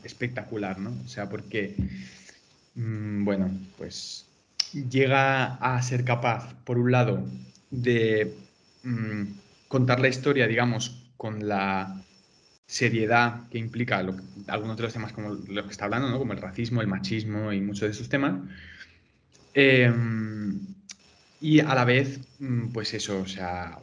espectacular, 0.02 0.78
¿no? 0.78 0.90
O 1.04 1.08
sea, 1.08 1.28
porque, 1.28 1.74
mm, 2.74 3.24
bueno, 3.24 3.50
pues 3.78 4.26
llega 4.90 5.54
a 5.56 5.80
ser 5.82 6.04
capaz, 6.04 6.54
por 6.64 6.78
un 6.78 6.92
lado, 6.92 7.24
de 7.70 8.34
mm, 8.82 9.22
contar 9.68 10.00
la 10.00 10.08
historia, 10.08 10.46
digamos, 10.46 11.02
con 11.16 11.48
la 11.48 12.02
seriedad 12.66 13.48
que 13.50 13.58
implica 13.58 13.98
algunos 14.48 14.76
de 14.76 14.82
los 14.82 14.92
temas 14.92 15.12
como 15.12 15.30
los 15.30 15.64
que 15.66 15.72
está 15.72 15.84
hablando, 15.84 16.10
¿no? 16.10 16.18
Como 16.18 16.32
el 16.32 16.40
racismo, 16.40 16.80
el 16.80 16.88
machismo 16.88 17.52
y 17.52 17.60
muchos 17.60 17.82
de 17.82 17.90
esos 17.90 18.08
temas. 18.08 18.34
Em, 19.54 20.60
y 21.40 21.60
a 21.60 21.74
la 21.74 21.84
vez, 21.84 22.20
mm, 22.38 22.68
pues 22.72 22.92
eso, 22.94 23.20
o 23.20 23.26
sea, 23.26 23.78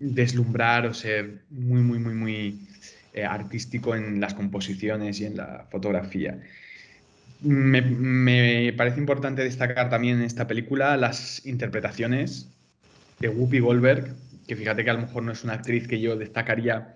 deslumbrar 0.00 0.86
o 0.86 0.94
ser 0.94 1.42
muy, 1.50 1.80
muy, 1.80 1.98
muy, 1.98 2.14
muy 2.14 2.68
eh, 3.12 3.24
artístico 3.24 3.94
en 3.94 4.20
las 4.20 4.34
composiciones 4.34 5.20
y 5.20 5.26
en 5.26 5.36
la 5.36 5.66
fotografía. 5.70 6.38
Me, 7.40 7.82
me 7.82 8.72
parece 8.76 8.98
importante 8.98 9.42
destacar 9.42 9.90
también 9.90 10.18
en 10.18 10.22
esta 10.22 10.46
película 10.46 10.96
las 10.96 11.44
interpretaciones 11.46 12.48
de 13.20 13.28
Whoopi 13.28 13.60
Goldberg, 13.60 14.14
que 14.46 14.56
fíjate 14.56 14.84
que 14.84 14.90
a 14.90 14.94
lo 14.94 15.02
mejor 15.02 15.22
no 15.22 15.32
es 15.32 15.44
una 15.44 15.54
actriz 15.54 15.86
que 15.88 16.00
yo 16.00 16.16
destacaría 16.16 16.94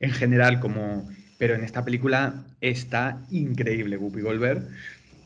en 0.00 0.10
general 0.10 0.60
como... 0.60 1.08
Pero 1.36 1.54
en 1.54 1.64
esta 1.64 1.84
película 1.84 2.44
está 2.60 3.20
increíble 3.30 3.96
Whoopi 3.96 4.20
Goldberg. 4.20 4.68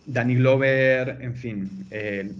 Danny 0.06 0.36
Glover, 0.36 1.18
en 1.20 1.34
fin, 1.34 1.86
eh, 1.90 2.32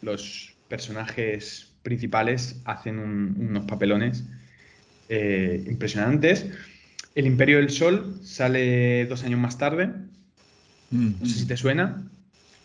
los 0.00 0.54
personajes 0.68 1.69
principales 1.82 2.60
hacen 2.64 2.98
un- 2.98 3.36
unos 3.38 3.64
papelones 3.64 4.24
eh, 5.08 5.64
impresionantes. 5.66 6.46
El 7.14 7.26
Imperio 7.26 7.56
del 7.58 7.70
Sol 7.70 8.20
sale 8.22 9.06
dos 9.06 9.24
años 9.24 9.40
más 9.40 9.58
tarde. 9.58 9.88
Mm. 10.90 11.10
No 11.20 11.26
sé 11.26 11.38
si 11.40 11.46
te 11.46 11.56
suena. 11.56 12.02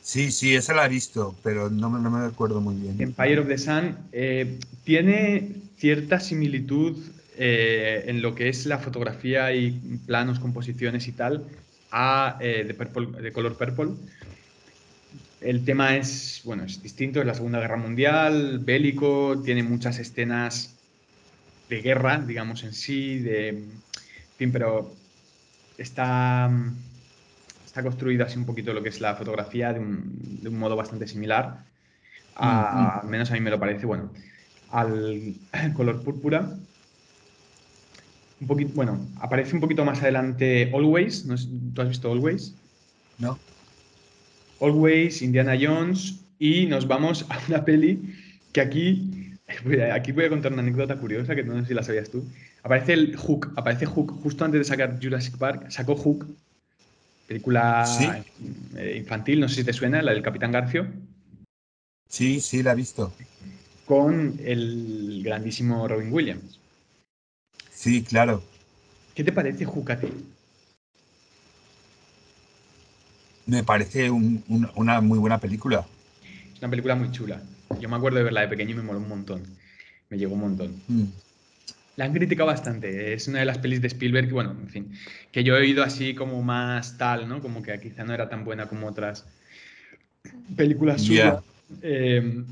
sí, 0.02 0.32
sí, 0.32 0.56
esa 0.56 0.74
la 0.74 0.86
he 0.86 0.90
visto, 0.90 1.36
pero 1.44 1.70
no, 1.70 1.90
me- 1.90 2.00
no 2.00 2.12
me 2.12 2.26
acuerdo 2.26 2.62
muy 2.62 2.76
bien. 2.76 3.02
Empire 3.02 3.40
of 3.40 3.48
the 3.48 3.58
Sun 3.58 3.98
eh, 4.12 4.60
tiene 4.84 5.56
cierta 5.78 6.20
similitud 6.20 6.98
eh, 7.38 8.04
en 8.08 8.22
lo 8.22 8.34
que 8.36 8.50
es 8.50 8.66
la 8.66 8.78
fotografía 8.78 9.54
y 9.54 9.72
planos, 10.06 10.40
composiciones 10.40 11.08
y 11.08 11.12
tal 11.12 11.46
a 11.92 12.38
de, 12.40 12.78
Purple- 12.78 13.22
de 13.22 13.32
color 13.32 13.58
purple. 13.58 13.96
El 15.46 15.64
tema 15.64 15.96
es, 15.96 16.42
bueno, 16.44 16.64
es 16.64 16.82
distinto, 16.82 17.20
es 17.20 17.26
la 17.28 17.36
Segunda 17.36 17.60
Guerra 17.60 17.78
Mundial, 17.78 18.60
bélico, 18.60 19.42
tiene 19.44 19.62
muchas 19.64 20.00
escenas 20.00 20.84
de 21.70 21.82
guerra, 21.82 22.20
digamos 22.20 22.64
en 22.64 22.74
sí, 22.74 23.20
de, 23.20 23.50
en 23.50 23.84
fin, 24.38 24.52
pero 24.52 25.04
está, 25.78 26.50
está 27.64 27.84
construido 27.84 28.26
así 28.26 28.38
un 28.38 28.46
poquito 28.46 28.74
lo 28.74 28.84
que 28.84 28.90
es 28.90 29.02
la 29.02 29.16
fotografía 29.16 29.74
de 29.74 29.80
un, 29.80 30.42
de 30.42 30.50
un 30.50 30.58
modo 30.60 30.76
bastante 30.76 31.08
similar, 31.08 31.66
a- 32.36 33.00
al 33.02 33.08
menos 33.10 33.32
a 33.32 33.36
mí 33.36 33.42
me 33.42 33.52
lo 33.52 33.60
parece, 33.60 33.86
bueno, 33.86 34.14
al 34.70 35.36
color 35.76 36.04
púrpura. 36.04 36.60
Un 38.40 38.48
poquito, 38.48 38.74
bueno, 38.76 39.12
aparece 39.18 39.56
un 39.56 39.62
poquito 39.62 39.86
más 39.86 40.02
adelante 40.02 40.72
Always, 40.74 41.26
no 41.26 41.36
¿tú 41.74 41.82
has 41.82 41.88
visto 41.90 42.12
Always? 42.12 42.62
¿No? 43.18 43.40
Always, 44.60 45.22
Indiana 45.22 45.58
Jones 45.60 46.20
y 46.40 46.66
nos 46.66 46.88
vamos 46.88 47.26
a 47.30 47.40
una 47.48 47.64
peli 47.66 48.14
que 48.52 48.62
aquí, 48.62 49.34
aquí 49.94 50.12
voy 50.12 50.26
a 50.26 50.30
contar 50.30 50.54
una 50.54 50.62
anécdota 50.62 50.98
curiosa 50.98 51.36
que 51.36 51.44
no 51.44 51.60
sé 51.62 51.68
si 51.68 51.74
la 51.74 51.84
sabías 51.84 52.10
tú. 52.10 52.24
Aparece 52.64 52.94
el 52.94 53.16
Hook, 53.16 53.54
aparece 53.56 53.86
Hook 53.86 54.12
justo 54.24 54.44
antes 54.46 54.60
de 54.60 54.66
sacar 54.66 55.00
Jurassic 55.02 55.38
Park, 55.38 55.70
sacó 55.70 55.96
Hook, 55.96 56.26
película 57.28 57.86
Sí. 57.86 58.08
eh, 58.78 58.96
infantil, 58.98 59.40
no 59.40 59.50
sé 59.50 59.56
si 59.56 59.64
te 59.64 59.74
suena, 59.74 60.02
la 60.02 60.14
del 60.14 60.24
Capitán 60.24 60.52
Garfio, 60.52 60.88
Sí, 62.08 62.40
sí, 62.40 62.64
la 62.64 62.72
he 62.74 62.76
visto. 62.76 63.14
con 63.86 64.40
el 64.44 65.22
grandísimo 65.24 65.88
Robin 65.88 66.12
Williams. 66.12 66.60
Sí, 67.72 68.04
claro. 68.04 68.42
¿Qué 69.14 69.24
te 69.24 69.32
parece 69.32 69.66
Jucate? 69.66 70.08
Me 73.46 73.64
parece 73.64 74.10
una 74.10 75.02
muy 75.02 75.20
buena 75.20 75.40
película. 75.40 75.86
Es 76.54 76.60
una 76.60 76.70
película 76.70 76.96
muy 76.96 77.12
chula. 77.12 77.42
Yo 77.80 77.90
me 77.90 77.96
acuerdo 77.96 78.18
de 78.18 78.24
verla 78.24 78.42
de 78.42 78.48
pequeño 78.48 78.72
y 78.72 78.76
me 78.76 78.84
moló 78.84 79.00
un 79.00 79.10
montón. 79.10 79.44
Me 80.10 80.18
llegó 80.18 80.34
un 80.34 80.42
montón. 80.42 80.82
Mm. 80.88 81.04
La 81.96 82.06
han 82.06 82.14
criticado 82.14 82.48
bastante. 82.48 83.14
Es 83.14 83.28
una 83.28 83.40
de 83.40 83.46
las 83.46 83.58
pelis 83.58 83.82
de 83.82 83.88
Spielberg, 83.88 84.30
bueno, 84.32 84.52
en 84.52 84.70
fin, 84.70 84.92
que 85.32 85.44
yo 85.44 85.56
he 85.56 85.62
oído 85.62 85.84
así 85.84 86.14
como 86.14 86.42
más 86.42 86.98
tal, 86.98 87.30
¿no? 87.30 87.42
Como 87.42 87.62
que 87.62 87.80
quizá 87.80 88.04
no 88.04 88.14
era 88.14 88.30
tan 88.30 88.44
buena 88.44 88.68
como 88.68 88.88
otras 88.88 89.26
películas 90.56 91.04
suyas. 91.04 91.40
Eh, 91.82 92.44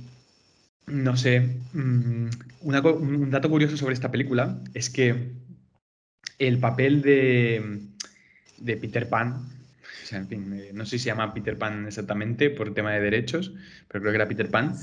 no 0.88 1.18
sé. 1.18 1.58
Mm, 1.74 2.30
un 2.62 3.32
dato 3.32 3.50
curioso 3.50 3.78
sobre 3.78 3.94
esta 3.94 4.12
película 4.12 4.60
es 4.74 4.90
que 4.90 5.32
el 6.40 6.60
papel 6.60 7.02
de, 7.02 7.82
de 8.58 8.78
Peter 8.78 9.10
Pan, 9.10 9.48
o 10.04 10.06
sea, 10.06 10.20
en 10.20 10.28
fin, 10.28 10.54
eh, 10.54 10.72
no 10.74 10.86
sé 10.86 10.98
si 10.98 11.04
se 11.04 11.06
llama 11.08 11.34
Peter 11.34 11.58
Pan 11.58 11.88
exactamente 11.88 12.50
por 12.50 12.74
tema 12.74 12.92
de 12.92 13.02
derechos, 13.02 13.54
pero 13.88 14.02
creo 14.02 14.12
que 14.12 14.18
era 14.18 14.28
Peter 14.28 14.50
Pan. 14.50 14.76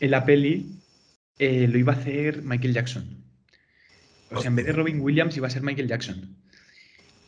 En 0.00 0.10
la 0.10 0.24
peli 0.24 0.80
eh, 1.38 1.68
lo 1.68 1.78
iba 1.78 1.92
a 1.92 1.96
hacer 1.96 2.42
Michael 2.42 2.74
Jackson. 2.74 3.24
O 4.32 4.40
sea, 4.40 4.48
en 4.48 4.56
vez 4.56 4.66
de 4.66 4.72
Robin 4.72 5.00
Williams 5.00 5.36
iba 5.36 5.46
a 5.46 5.50
ser 5.50 5.62
Michael 5.62 5.88
Jackson. 5.88 6.36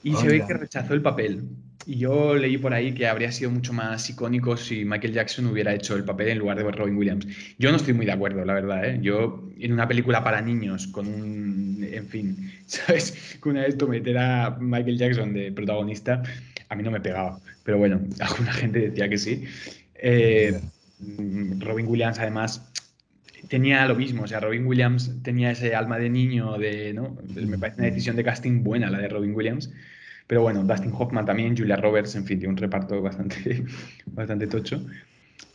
Y 0.05 0.15
se 0.17 0.27
ve 0.27 0.45
que 0.47 0.55
rechazó 0.55 0.95
el 0.95 1.03
papel. 1.03 1.49
Y 1.87 1.97
yo 1.97 2.35
leí 2.37 2.59
por 2.59 2.75
ahí 2.75 2.93
que 2.93 3.07
habría 3.07 3.33
sido 3.33 3.51
mucho 3.51 3.73
más 3.73 4.09
icónico 4.09 4.57
si 4.57 4.85
Michael 4.85 5.13
Jackson 5.13 5.47
hubiera 5.47 5.75
hecho 5.75 5.97
el 5.97 6.05
papel 6.05 6.29
en 6.29 6.39
lugar 6.39 6.57
de 6.59 6.71
Robin 6.71 6.97
Williams. 6.97 7.27
Yo 7.59 7.71
no 7.71 7.77
estoy 7.77 7.95
muy 7.95 8.07
de 8.07 8.13
acuerdo, 8.13 8.45
la 8.45 8.55
verdad. 8.55 8.85
¿eh? 8.85 8.99
Yo, 9.01 9.49
en 9.59 9.73
una 9.73 9.89
película 9.89 10.23
para 10.23 10.41
niños, 10.41 10.87
con 10.89 11.09
un. 11.09 11.89
En 11.91 12.07
fin, 12.07 12.53
¿sabes? 12.67 13.37
Con 13.41 13.53
una 13.53 13.63
vez 13.63 13.77
meter 13.89 14.19
a 14.19 14.57
Michael 14.61 14.99
Jackson 14.99 15.35
de 15.35 15.53
protagonista, 15.53 16.23
a 16.73 16.77
mí 16.77 16.83
no 16.83 16.91
me 16.91 17.01
pegaba. 17.01 17.39
Pero 17.65 17.79
bueno, 17.79 18.01
alguna 18.21 18.53
gente 18.53 18.91
decía 18.91 19.09
que 19.09 19.19
sí. 19.19 19.45
Eh, 19.95 20.59
Robin 21.59 21.87
Williams, 21.87 22.19
además, 22.19 22.73
tenía 23.49 23.87
lo 23.87 23.95
mismo, 23.95 24.23
o 24.23 24.27
sea, 24.27 24.41
Robin 24.41 24.67
Williams 24.67 25.13
tenía 25.23 25.51
ese 25.51 25.75
alma 25.75 25.99
de 25.99 26.09
niño, 26.09 26.59
de, 26.59 26.93
¿no? 26.95 27.17
Me 27.35 27.59
parece 27.59 27.81
una 27.81 27.89
decisión 27.89 28.17
de 28.17 28.25
casting 28.25 28.63
buena 28.63 28.91
la 28.91 28.99
de 28.99 29.09
Robin 29.09 29.35
Williams. 29.35 29.71
Pero 30.27 30.43
bueno, 30.43 30.63
Dustin 30.63 30.93
Hoffman 30.97 31.27
también, 31.27 31.57
Julia 31.57 31.77
Roberts, 31.77 32.15
en 32.15 32.25
fin, 32.25 32.39
tiene 32.39 32.53
un 32.55 32.57
reparto 32.57 33.03
bastante, 33.03 33.65
bastante 34.07 34.47
tocho. 34.47 34.85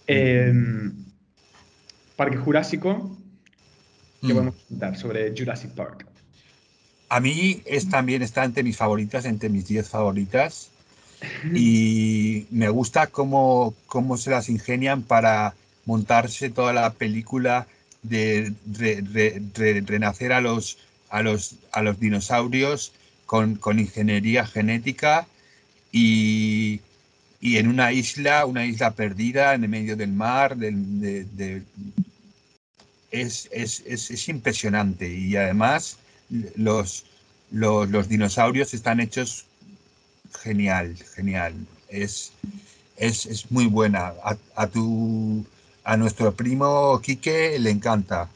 Em, 0.05 0.93
Parque 2.15 2.37
Jurásico, 2.37 3.17
¿qué 4.21 4.27
mm. 4.27 4.31
podemos 4.31 4.55
contar 4.67 4.97
sobre 4.97 5.33
Jurassic 5.35 5.71
Park? 5.71 6.05
A 7.09 7.19
mí 7.21 7.63
es 7.65 7.89
también 7.89 8.21
está 8.21 8.43
entre 8.43 8.63
mis 8.63 8.75
favoritas, 8.75 9.25
entre 9.25 9.49
mis 9.49 9.67
10 9.67 9.87
favoritas. 9.89 10.71
Y 11.53 12.45
me 12.51 12.69
gusta 12.69 13.07
cómo, 13.07 13.73
cómo 13.87 14.17
se 14.17 14.29
las 14.29 14.49
ingenian 14.49 15.03
para 15.03 15.55
montarse 15.85 16.49
toda 16.49 16.73
la 16.73 16.93
película 16.93 17.67
de 18.03 18.53
renacer 19.85 20.31
a 20.31 20.41
los, 20.41 20.77
a, 21.09 21.21
los, 21.21 21.55
a 21.71 21.81
los 21.81 21.99
dinosaurios 21.99 22.93
con, 23.25 23.59
ingeniería 23.79 24.45
genética 24.45 25.27
y, 25.91 26.81
en 27.41 27.67
una 27.67 27.91
isla, 27.91 28.45
una 28.45 28.65
isla 28.65 28.91
perdida 28.91 29.53
en 29.53 29.63
el 29.63 29.69
medio 29.69 29.95
del 29.95 30.11
mar. 30.11 30.57
es, 33.11 34.27
impresionante 34.27 35.13
y 35.13 35.35
además 35.35 35.97
los, 36.55 37.05
los, 37.51 38.09
dinosaurios 38.09 38.73
están 38.73 38.99
hechos 38.99 39.45
genial, 40.41 40.95
genial. 41.15 41.53
Es, 41.89 42.31
es, 42.97 43.51
muy 43.51 43.67
buena. 43.67 44.13
A, 44.55 44.67
tu, 44.67 45.45
a 45.83 45.97
nuestro 45.97 46.33
primo 46.33 47.01
Quique 47.01 47.57
le 47.59 47.69
encanta. 47.69 48.29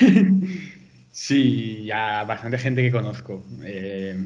Sí, 1.16 1.90
a 1.90 2.24
bastante 2.24 2.58
gente 2.58 2.82
que 2.82 2.92
conozco. 2.92 3.42
Eh, 3.64 4.22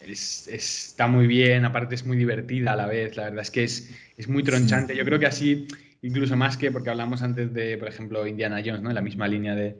está 0.00 1.06
muy 1.06 1.26
bien, 1.26 1.66
aparte 1.66 1.94
es 1.96 2.06
muy 2.06 2.16
divertida 2.16 2.72
a 2.72 2.76
la 2.76 2.86
vez. 2.86 3.14
La 3.18 3.24
verdad 3.24 3.42
es 3.42 3.50
que 3.50 3.64
es, 3.64 3.90
es 4.16 4.26
muy 4.26 4.42
tronchante. 4.42 4.96
Yo 4.96 5.04
creo 5.04 5.18
que 5.18 5.26
así, 5.26 5.68
incluso 6.00 6.34
más 6.34 6.56
que 6.56 6.72
porque 6.72 6.88
hablamos 6.88 7.20
antes 7.20 7.52
de, 7.52 7.76
por 7.76 7.88
ejemplo, 7.88 8.26
Indiana 8.26 8.62
Jones, 8.64 8.80
¿no? 8.80 8.88
En 8.88 8.94
la 8.94 9.02
misma 9.02 9.28
línea 9.28 9.54
de. 9.54 9.76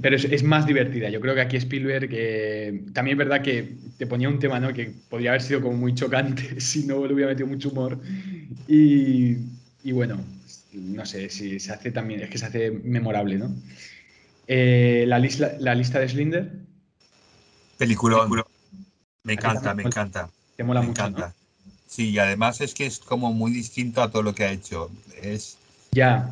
Pero 0.00 0.16
es, 0.16 0.42
más 0.42 0.66
divertida. 0.66 1.08
Yo 1.10 1.20
creo 1.20 1.34
que 1.34 1.40
aquí 1.40 1.56
Spielberg, 1.56 2.08
que 2.08 2.84
también 2.92 3.16
es 3.16 3.18
verdad 3.18 3.42
que 3.42 3.76
te 3.98 4.06
ponía 4.06 4.28
un 4.28 4.38
tema, 4.38 4.60
¿no? 4.60 4.72
Que 4.72 4.92
podría 5.08 5.30
haber 5.30 5.42
sido 5.42 5.60
como 5.60 5.76
muy 5.76 5.94
chocante 5.94 6.60
si 6.60 6.86
no 6.86 7.06
le 7.06 7.14
hubiera 7.14 7.30
metido 7.30 7.46
mucho 7.46 7.70
humor. 7.70 8.00
Y, 8.68 9.36
y 9.82 9.92
bueno, 9.92 10.18
no 10.72 11.06
sé 11.06 11.28
si 11.28 11.60
se 11.60 11.72
hace 11.72 11.90
también, 11.90 12.20
es 12.20 12.30
que 12.30 12.38
se 12.38 12.46
hace 12.46 12.70
memorable, 12.70 13.38
¿no? 13.38 13.54
Eh, 14.46 15.04
la, 15.06 15.18
lista, 15.18 15.52
la 15.58 15.74
lista 15.74 15.98
de 15.98 16.08
Slinder. 16.08 16.52
Película. 17.78 18.26
Me 19.24 19.34
encanta, 19.34 19.74
me 19.74 19.82
encanta. 19.82 20.30
Te 20.56 20.64
mola 20.64 20.80
me 20.80 20.88
mucho. 20.88 21.02
Encanta. 21.02 21.34
Sí, 21.86 22.10
y 22.10 22.18
además 22.18 22.60
es 22.60 22.74
que 22.74 22.86
es 22.86 22.98
como 22.98 23.32
muy 23.32 23.52
distinto 23.52 24.02
a 24.02 24.10
todo 24.10 24.22
lo 24.22 24.34
que 24.34 24.44
ha 24.44 24.52
hecho. 24.52 24.90
Es. 25.20 25.58
Ya. 25.92 26.30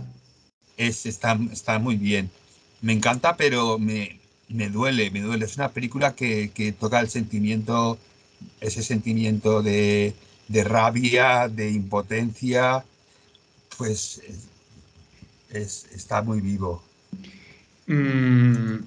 Es, 0.77 1.07
está, 1.07 1.39
está 1.53 1.79
muy 1.79 1.97
bien. 1.97 2.31
Me 2.83 2.93
encanta, 2.93 3.37
pero 3.37 3.79
me, 3.79 4.19
me 4.49 4.69
duele, 4.69 5.11
me 5.11 5.21
duele. 5.21 5.45
Es 5.45 5.57
una 5.57 5.71
película 5.71 6.15
que, 6.15 6.51
que 6.51 6.73
toca 6.73 7.01
el 7.01 7.09
sentimiento, 7.09 7.99
ese 8.61 8.83
sentimiento 8.83 9.63
de, 9.63 10.15
de 10.49 10.65
rabia, 10.65 11.49
de 11.49 11.71
impotencia, 11.71 12.85
pues 13.77 14.23
es, 15.51 15.87
está 15.95 16.23
muy 16.23 16.41
vivo. 16.41 16.83
Mm, 17.87 18.79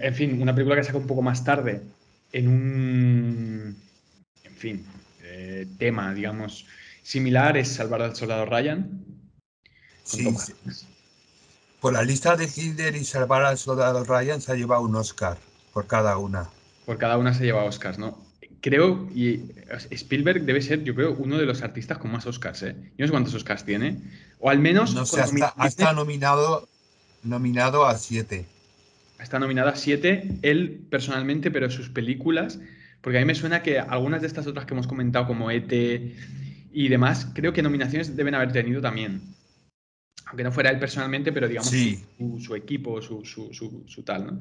en 0.00 0.14
fin, 0.14 0.40
una 0.40 0.54
película 0.54 0.76
que 0.76 0.84
saca 0.84 0.98
un 0.98 1.06
poco 1.06 1.22
más 1.22 1.44
tarde 1.44 1.82
en 2.32 2.48
un, 2.48 3.76
en 4.42 4.56
fin, 4.56 4.84
eh, 5.22 5.66
tema, 5.78 6.12
digamos, 6.12 6.66
similar 7.02 7.56
es 7.56 7.68
Salvar 7.68 8.02
al 8.02 8.16
Soldado 8.16 8.46
Ryan. 8.46 9.04
Sí, 10.04 10.34
Por 11.84 11.92
la 11.92 12.02
lista 12.02 12.34
de 12.34 12.46
Hitler 12.46 12.96
y 12.96 13.04
Salvar 13.04 13.44
al 13.44 13.58
Soldado 13.58 14.04
Ryan 14.04 14.40
se 14.40 14.50
ha 14.50 14.54
llevado 14.54 14.80
un 14.80 14.96
Oscar 14.96 15.36
por 15.74 15.86
cada 15.86 16.16
una. 16.16 16.48
Por 16.86 16.96
cada 16.96 17.18
una 17.18 17.34
se 17.34 17.44
lleva 17.44 17.62
Oscars, 17.64 17.98
¿no? 17.98 18.16
Creo, 18.62 19.06
y 19.14 19.50
Spielberg 19.90 20.46
debe 20.46 20.62
ser, 20.62 20.82
yo 20.82 20.94
creo, 20.94 21.12
uno 21.12 21.36
de 21.36 21.44
los 21.44 21.60
artistas 21.60 21.98
con 21.98 22.10
más 22.10 22.24
Oscars, 22.24 22.62
¿eh? 22.62 22.74
Yo 22.96 23.00
no 23.00 23.06
sé 23.06 23.10
cuántos 23.10 23.34
Oscars 23.34 23.66
tiene, 23.66 23.98
o 24.38 24.48
al 24.48 24.60
menos... 24.60 24.94
No 24.94 25.04
sé, 25.04 25.20
está, 25.66 25.92
nominado, 25.92 26.66
nominado 27.22 27.84
a 27.84 27.98
siete. 27.98 28.46
Está 29.20 29.38
nominado 29.38 29.68
a 29.68 29.76
siete, 29.76 30.38
él 30.40 30.86
personalmente, 30.88 31.50
pero 31.50 31.68
sus 31.68 31.90
películas, 31.90 32.60
porque 33.02 33.18
a 33.18 33.20
mí 33.20 33.26
me 33.26 33.34
suena 33.34 33.62
que 33.62 33.78
algunas 33.78 34.22
de 34.22 34.28
estas 34.28 34.46
otras 34.46 34.64
que 34.64 34.72
hemos 34.72 34.86
comentado, 34.86 35.26
como 35.26 35.50
ET 35.50 35.70
y 35.70 36.88
demás, 36.88 37.28
creo 37.34 37.52
que 37.52 37.60
nominaciones 37.60 38.16
deben 38.16 38.34
haber 38.34 38.52
tenido 38.52 38.80
también. 38.80 39.34
Aunque 40.26 40.44
no 40.44 40.52
fuera 40.52 40.70
él 40.70 40.78
personalmente, 40.78 41.32
pero 41.32 41.48
digamos 41.48 41.70
su, 42.40 42.54
equipo, 42.54 43.00
su, 43.02 43.24
su, 43.24 44.02
tal, 44.02 44.26
¿no? 44.26 44.40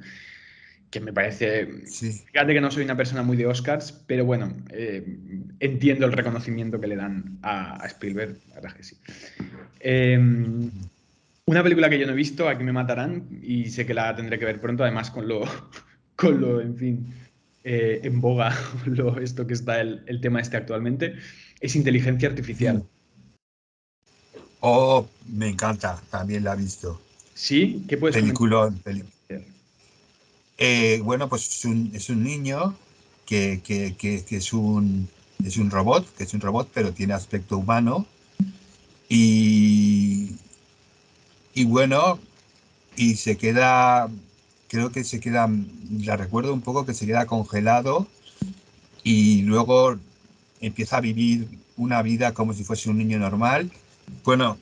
que 0.94 1.00
me 1.00 1.12
parece. 1.12 1.66
Fíjate 1.88 2.54
que 2.54 2.62
no 2.62 2.70
soy 2.70 2.84
una 2.84 2.96
persona 2.96 3.24
muy 3.24 3.36
de 3.36 3.48
Oscars, 3.48 3.92
pero 4.06 4.26
bueno, 4.26 4.56
eh, 4.70 5.04
entiendo 5.60 6.06
el 6.06 6.12
reconocimiento 6.12 6.80
que 6.80 6.88
le 6.88 6.96
dan 6.96 7.40
a, 7.42 7.84
Spielberg, 7.88 8.38
la 8.50 8.56
verdad 8.56 8.74
que 8.74 8.84
sí. 8.84 8.98
Em, 9.80 10.70
una 11.46 11.64
película 11.64 11.90
que 11.90 11.98
yo 11.98 12.06
no 12.06 12.14
he 12.14 12.16
visto, 12.16 12.48
aquí 12.48 12.64
me 12.64 12.72
matarán, 12.72 13.28
y 13.42 13.72
sé 13.72 13.88
que 13.88 13.96
la 13.96 14.16
tendré 14.16 14.38
que 14.38 14.46
ver 14.46 14.62
pronto, 14.62 14.84
además 14.84 15.10
con 15.10 15.28
lo, 15.28 15.42
con 16.16 16.40
lo 16.40 16.62
en 16.62 16.78
fin, 16.78 17.14
eh, 17.64 18.02
en 18.04 18.22
boga, 18.22 18.56
lo, 18.86 19.20
esto 19.20 19.48
que 19.48 19.56
está 19.56 19.82
el, 19.82 20.20
tema 20.22 20.42
este 20.42 20.58
actualmente, 20.58 21.16
es 21.60 21.76
inteligencia 21.76 22.30
artificial. 22.30 22.84
Oh, 24.66 25.06
me 25.28 25.50
encanta, 25.50 26.02
también 26.10 26.46
la 26.46 26.54
he 26.54 26.56
visto. 26.56 27.02
¿Sí? 27.34 27.84
¿Qué 27.86 27.98
puedes 27.98 28.16
Peliculón, 28.16 28.82
eh, 30.58 31.02
bueno, 31.04 31.28
pues 31.28 31.50
es 31.50 31.66
un, 31.66 31.92
es 31.94 32.10
un 32.10 32.24
niño 32.24 32.74
que, 33.26 33.60
que, 33.62 33.94
que, 33.98 34.24
es, 34.30 34.54
un, 34.54 35.10
es 35.44 35.58
un 35.58 35.70
robot, 35.70 36.16
que 36.16 36.24
es 36.24 36.34
un 36.34 36.40
robot, 36.40 36.70
pero 36.74 36.94
tiene 36.94 37.14
aspecto 37.14 37.58
humano. 37.58 38.06
Y, 39.10 40.38
y 41.54 41.66
bueno, 41.66 42.18
y 42.96 43.16
se 43.16 43.36
queda, 43.36 44.10
creo 44.70 44.94
que 44.94 45.04
se 45.04 45.20
queda, 45.20 45.50
la 46.06 46.16
recuerdo 46.16 46.54
un 46.54 46.62
poco 46.62 46.86
que 46.86 46.94
se 46.94 47.06
queda 47.06 47.26
congelado 47.26 48.08
y 49.04 49.42
luego 49.42 49.98
empieza 50.62 50.98
a 50.98 51.02
vivir 51.02 51.50
una 51.76 52.02
vida 52.02 52.34
como 52.34 52.54
si 52.54 52.64
fuese 52.64 52.90
un 52.90 53.00
niño 53.00 53.20
normal. 53.20 53.70
Bueno, 54.24 54.58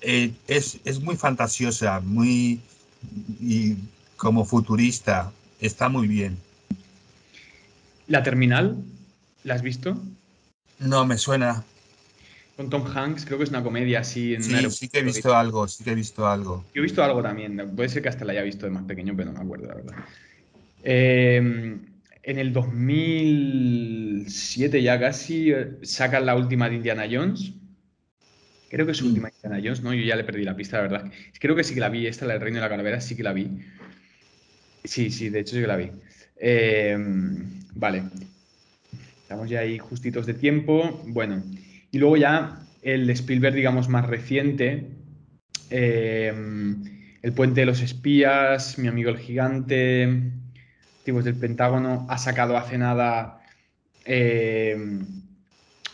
eh, 0.00 0.32
es, 0.48 0.80
es, 0.84 1.00
muy 1.00 1.16
fantasiosa, 1.16 2.00
muy... 2.00 2.60
Y 3.40 3.76
como 4.16 4.44
futurista. 4.44 5.32
Está 5.60 5.88
muy 5.88 6.08
bien. 6.08 6.38
¿La 8.06 8.22
Terminal? 8.22 8.76
¿La 9.44 9.54
has 9.54 9.62
visto? 9.62 9.98
No, 10.78 11.06
me 11.06 11.18
suena. 11.18 11.64
Con 12.56 12.70
Tom 12.70 12.86
Hanks, 12.86 13.24
creo 13.24 13.38
que 13.38 13.44
es 13.44 13.50
una 13.50 13.62
comedia 13.62 14.00
así. 14.00 14.34
En 14.34 14.42
Sí, 14.42 14.70
sí 14.70 14.88
que 14.88 15.00
he 15.00 15.02
visto 15.02 15.34
algo, 15.34 15.66
sí 15.66 15.82
que 15.82 15.90
he 15.90 15.94
visto 15.94 16.26
algo. 16.26 16.64
Yo 16.74 16.80
he 16.80 16.84
visto 16.84 17.02
algo 17.02 17.22
también. 17.22 17.72
Puede 17.74 17.88
ser 17.88 18.02
que 18.02 18.08
hasta 18.08 18.24
la 18.24 18.32
haya 18.32 18.42
visto 18.42 18.66
de 18.66 18.72
más 18.72 18.84
pequeño, 18.84 19.14
pero 19.16 19.32
no 19.32 19.38
me 19.38 19.44
acuerdo, 19.44 19.68
la 19.68 19.74
verdad. 19.74 19.96
Eh, 20.82 21.78
en 22.26 22.38
el 22.38 22.52
2007 22.52 24.82
ya 24.82 25.00
casi 25.00 25.50
eh, 25.50 25.78
sacan 25.82 26.26
la 26.26 26.36
última 26.36 26.68
de 26.68 26.76
Indiana 26.76 27.06
Jones. 27.10 27.52
Creo 28.74 28.86
que 28.86 28.92
es 28.92 28.98
su 28.98 29.04
Mm. 29.04 29.08
última 29.08 29.30
Indiana 29.30 29.60
Jones, 29.64 29.82
¿no? 29.82 29.94
Yo 29.94 30.02
ya 30.04 30.16
le 30.16 30.24
perdí 30.24 30.42
la 30.44 30.56
pista, 30.56 30.78
la 30.78 30.82
verdad. 30.82 31.12
Creo 31.38 31.54
que 31.54 31.62
sí 31.64 31.74
que 31.74 31.80
la 31.80 31.88
vi. 31.88 32.06
Esta, 32.08 32.26
la 32.26 32.32
del 32.34 32.42
Reino 32.42 32.56
de 32.58 32.62
la 32.62 32.68
Calavera, 32.68 33.00
sí 33.00 33.14
que 33.16 33.22
la 33.22 33.32
vi. 33.32 33.48
Sí, 34.84 35.10
sí, 35.10 35.30
de 35.30 35.40
hecho 35.40 35.54
sí 35.54 35.60
que 35.60 35.66
la 35.66 35.76
vi. 35.76 35.90
Eh, 36.36 36.96
vale. 37.74 38.04
Estamos 39.22 39.48
ya 39.48 39.60
ahí 39.60 39.78
justitos 39.78 40.26
de 40.26 40.34
tiempo. 40.34 41.02
Bueno, 41.06 41.42
y 41.90 41.98
luego 41.98 42.16
ya 42.16 42.60
el 42.82 43.08
Spielberg, 43.10 43.54
digamos, 43.54 43.88
más 43.88 44.06
reciente. 44.06 44.90
eh, 45.70 46.32
el 47.22 47.32
Puente 47.32 47.60
de 47.60 47.66
los 47.66 47.80
Espías, 47.80 48.78
Mi 48.78 48.88
amigo 48.88 49.10
el 49.10 49.18
gigante, 49.18 50.32
Tipos 51.04 51.24
del 51.24 51.36
Pentágono, 51.36 52.06
ha 52.10 52.18
sacado 52.18 52.56
hace 52.56 52.78
nada 52.78 53.40
eh, 54.04 54.76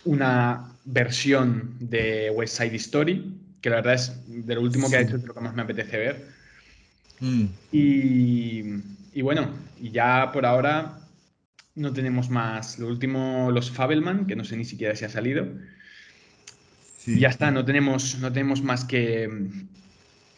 una 0.04 0.69
versión 0.92 1.76
de 1.80 2.30
West 2.34 2.56
Side 2.58 2.76
Story, 2.76 3.40
que 3.60 3.70
la 3.70 3.76
verdad 3.76 3.94
es 3.94 4.22
de 4.26 4.54
lo 4.54 4.62
último 4.62 4.90
que 4.90 4.96
ha 4.96 5.00
hecho, 5.02 5.16
es 5.16 5.24
lo 5.24 5.34
que 5.34 5.40
más 5.40 5.54
me 5.54 5.62
apetece 5.62 5.98
ver. 5.98 6.34
Mm, 7.20 7.46
Y, 7.70 8.62
y 9.12 9.22
bueno, 9.22 9.50
y 9.76 9.90
ya 9.90 10.30
por 10.32 10.46
ahora 10.46 11.08
no 11.74 11.92
tenemos 11.92 12.30
más. 12.30 12.78
Lo 12.78 12.88
último, 12.88 13.50
los 13.52 13.70
Fabelman, 13.70 14.26
que 14.26 14.36
no 14.36 14.44
sé 14.44 14.56
ni 14.56 14.64
siquiera 14.64 14.96
si 14.96 15.04
ha 15.04 15.08
salido. 15.10 15.46
sí. 16.96 17.12
Y 17.12 17.20
ya 17.20 17.28
está, 17.28 17.50
no 17.50 17.64
tenemos, 17.64 18.18
no 18.18 18.32
tenemos 18.32 18.62
más 18.62 18.84
que, 18.84 19.28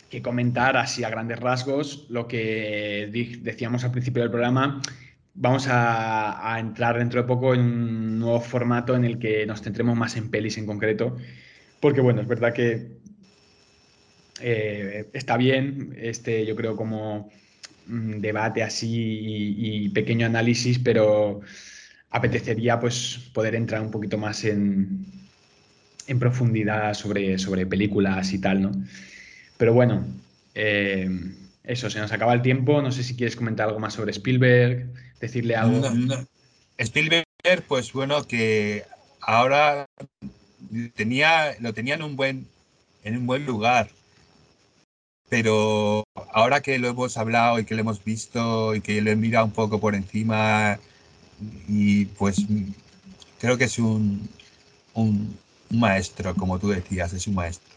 que 0.08 0.22
comentar 0.22 0.76
así 0.76 1.04
a 1.04 1.10
grandes 1.10 1.38
rasgos 1.40 2.06
lo 2.08 2.28
que 2.28 3.08
decíamos 3.42 3.84
al 3.84 3.92
principio 3.92 4.22
del 4.22 4.30
programa. 4.30 4.80
Vamos 5.34 5.66
a, 5.68 6.56
entrar 6.58 6.98
dentro 6.98 7.22
de 7.22 7.28
poco 7.28 7.54
en 7.54 7.60
un 7.60 8.18
nuevo 8.18 8.40
formato 8.40 8.94
en 8.94 9.04
el 9.04 9.18
que 9.18 9.46
nos 9.46 9.62
centremos 9.62 9.96
más 9.96 10.16
en 10.16 10.30
pelis 10.30 10.58
en 10.58 10.66
concreto. 10.66 11.16
Porque 11.80 12.00
bueno, 12.00 12.20
es 12.20 12.28
verdad 12.28 12.52
que 12.52 12.98
eh, 14.40 15.08
está 15.12 15.36
bien 15.36 15.94
este, 15.98 16.44
yo 16.46 16.54
creo, 16.56 16.76
como 16.76 17.30
mm, 17.86 18.20
debate 18.20 18.62
así 18.62 18.88
y, 18.88 19.84
y 19.86 19.88
pequeño 19.90 20.26
análisis, 20.26 20.78
pero 20.78 21.40
apetecería 22.10 22.78
pues 22.78 23.30
poder 23.32 23.54
entrar 23.54 23.80
un 23.80 23.90
poquito 23.90 24.18
más 24.18 24.44
en, 24.44 25.06
en 26.06 26.18
profundidad 26.18 26.94
sobre, 26.94 27.38
sobre 27.38 27.66
películas 27.66 28.32
y 28.32 28.38
tal, 28.38 28.62
¿no? 28.62 28.72
Pero 29.56 29.74
bueno, 29.74 30.04
eh, 30.54 31.08
eso, 31.64 31.90
se 31.90 32.01
nos 32.01 32.12
acaba 32.12 32.35
el 32.35 32.42
tiempo. 32.42 32.83
No 32.83 32.92
sé 32.92 33.03
si 33.05 33.16
quieres 33.16 33.37
comentar 33.37 33.68
algo 33.68 33.81
más 33.81 33.94
sobre 33.94 34.11
Spielberg, 34.12 34.92
decirle 35.20 35.57
algo. 35.57 35.90
No, 35.90 35.94
no. 35.94 36.27
Spielberg, 36.79 37.25
pues 37.68 37.92
bueno, 37.92 38.25
que 38.25 38.85
ahora 39.20 39.87
tenía, 40.94 41.57
lo 41.61 41.72
tenía 41.72 41.94
en 41.94 42.03
un 42.03 42.16
buen, 42.16 42.46
en 43.05 43.16
un 43.16 43.27
buen 43.27 43.46
lugar. 43.46 43.90
Pero 45.29 46.05
ahora 46.33 46.61
que 46.61 46.79
lo 46.79 46.88
hemos 46.88 47.16
hablado 47.16 47.59
y 47.59 47.64
que 47.64 47.75
lo 47.75 47.81
hemos 47.81 48.05
visto 48.05 48.75
y 48.75 48.81
que 48.81 49.01
lo 49.01 49.11
he 49.11 49.16
mirado 49.16 49.46
un 49.46 49.53
poco 49.53 49.81
por 49.81 49.94
encima, 49.94 50.79
y 51.68 52.05
pues 52.05 52.37
creo 53.40 53.57
que 53.57 53.64
es 53.64 53.79
un, 53.79 54.29
un, 54.94 55.37
un 55.70 55.81
maestro, 55.81 56.35
como 56.35 56.59
tú 56.59 56.68
decías, 56.68 57.12
es 57.14 57.27
un 57.27 57.35
maestro. 57.35 57.72